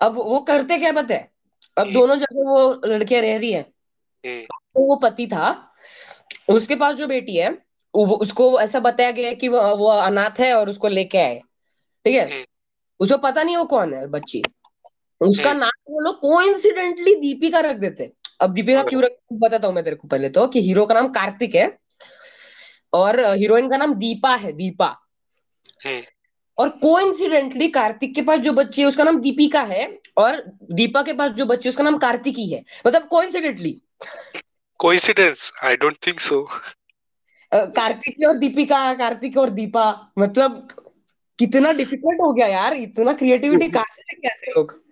[0.00, 1.32] अब वो करते क्या पता है?
[1.78, 3.72] अब हम्म, दोनों जगह वो लड़कियाँ रह रही है।
[4.26, 5.72] हम्म, तो वो पति था
[6.48, 7.50] उसके पास जो बेटी है
[7.94, 11.40] वो उसको ऐसा बताया गया है कि वो, वो अनाथ है और उसको लेके आए
[12.04, 12.24] ठीक है?
[12.24, 12.44] हम्म,
[13.00, 14.42] उसको पता नहीं वो कौन है बच्ची।
[15.20, 19.74] उसका हम्म, नाम वो लोग कोइंसिडेंटली दीपिका रख देते। अब दीपिका क्यों रख बताता हूँ
[19.74, 21.78] मैं तेरे को पहले तो कि हीरो का नाम कार्तिक है
[22.92, 24.86] और हीरोइन का नाम दीपा है दीपा।
[25.86, 26.02] हम्म,
[26.58, 31.12] और कोइंसिडेंटली कार्तिक के पास जो बच्ची है उसका नाम दीपिका है और दीपा के
[31.12, 33.80] पास जो बच्ची है उसका नाम कार्तिकी है मतलब coincidentally
[34.78, 36.50] coincidence I don't think so
[37.54, 40.68] Kartik और दीपिका कार्तिक और दीपा मतलब
[41.38, 44.82] कितना डिफ़िकल्ट हो गया यार इतना क्रिएटिविटी कहाँ से लेके आते लोग?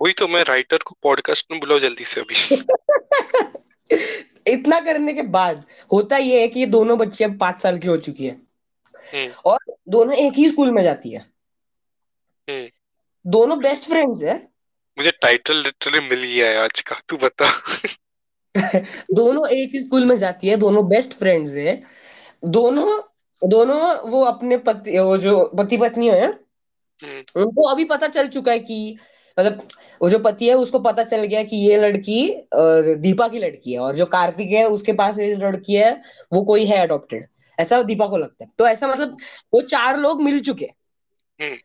[0.00, 2.64] वही तो मैं राइटर को पॉडकास्ट में बुलाओ जल्दी से अभी।
[4.46, 7.88] इतना करने के बाद होता ये है कि ये दोनों बच्चे अब पाँच साल की
[7.88, 8.42] हो चुकी है।
[9.14, 11.20] हम्म, और दोनों एक ही स्कूल में जाती है।
[12.50, 12.68] हम्म।
[13.26, 14.48] दोनों बेस्ट फ्रेंड्स है।
[14.98, 17.62] मुझे टाइटल लिटरली मिल गया है आज का तू बता।
[19.14, 21.80] दोनों एक ही स्कूल में जाती है दोनों बेस्ट फ्रेंड्स है।
[22.44, 23.00] दोनों
[23.42, 28.52] दोनों वो अपने पति वो जो पति पत्नी है हम्म, उनको अभी पता चल चुका
[28.52, 28.96] है कि
[29.38, 29.62] मतलब
[30.02, 32.46] वो जो पति है उसको पता चल गया कि ये लड़की
[32.96, 36.66] दीपा की लड़की है और जो कार्तिक है उसके पास ये लड़की है वो कोई
[36.66, 37.26] है अडॉप्टेड
[37.58, 39.16] ऐसा दीपा को लगता है। तो ऐसा मतलब
[39.54, 40.74] वो चार लोग मिल चुके हैं।
[41.40, 41.58] हम्म,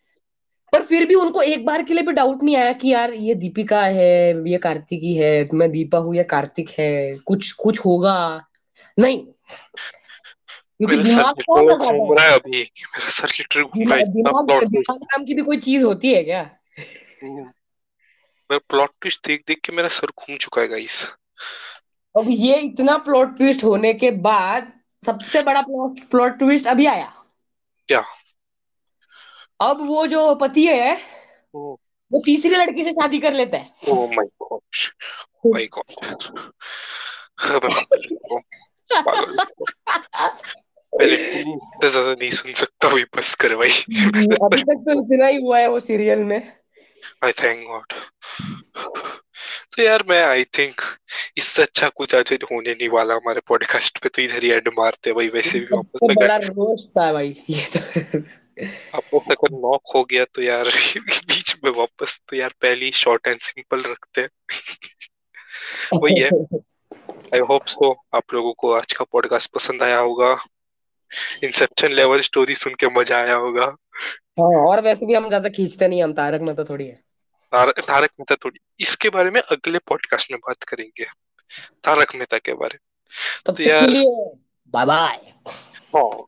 [0.75, 3.35] पर फिर भी उनको एक बार के लिए भी डाउट नहीं आया कि यार ये
[3.35, 8.45] दीपिका है ये कार्तिकी है मैं दीपा हूँ या कार्तिक है कुछ कुछ होगा?
[8.99, 9.25] नहीं।
[10.77, 12.31] क्योंकि दिमाग कौन लिटरली घूम रहा है?
[12.31, 15.83] अभी। मेरा सर लिटरली घूम रहा है दिमाग दिमाग दिमाग नाम की भी कोई चीज़
[15.83, 16.49] होती है क्या?
[17.23, 21.09] मेरा प्लॉट ट्विस्ट देख देख के मेरा सर घूम चुका है गाइस
[22.17, 24.71] अब ये इतना प्लॉट ट्विस्ट होने के बाद
[25.05, 25.63] सबसे बड़ा
[26.11, 27.13] प्लॉट ट्विस्ट अभी आया।
[27.87, 28.03] क्या?
[29.59, 30.93] अब वो जो पति है
[31.55, 34.61] वो तीसरी लड़की से शादी कर लेता है। Oh my God
[35.45, 35.91] my God
[40.93, 45.37] पहले इतना ज़्यादा नहीं सुन सकता हूँ बस कर भाई। अभी तक तो इतना ही
[45.37, 46.41] हुआ है वो सीरियल में।
[47.23, 47.93] आई थैंक गॉड
[49.75, 50.81] तो यार मैं आई थिंक
[51.37, 55.13] इससे अच्छा कुछ आज होने नहीं वाला हमारे पॉडकास्ट पे तो इधर ही एड मारते
[55.13, 58.19] भाई वैसे भी वापस सबसे बड़ा रोस्ट था भाई ये तो।
[58.63, 60.65] वापस अगर नॉक हो गया तो यार
[61.27, 64.29] बीच में वापस तो यार पहली शॉर्ट एंड सिंपल रखते हैं।
[65.93, 66.29] वही है।
[67.33, 70.37] आई होप सो आप लोगों को आज का पॉडकास्ट पसंद आया होगा।
[71.43, 73.65] इंसेप्शन लेवल स्टोरी सुन के मज़ा आया होगा।
[74.39, 77.03] हाँ और वैसे भी हम ज़्यादा खींचते नहीं हम तारक में तो थोड़ी है।
[77.51, 81.05] तारक तारक मेहता थोड़ी। इसके बारे में अगले पॉडकास्ट में बात करेंगे।
[81.83, 82.77] तारक मेहता के बारे
[83.45, 83.89] तो तो यार
[84.73, 85.33] बाय बाय
[85.95, 86.25] हाँ।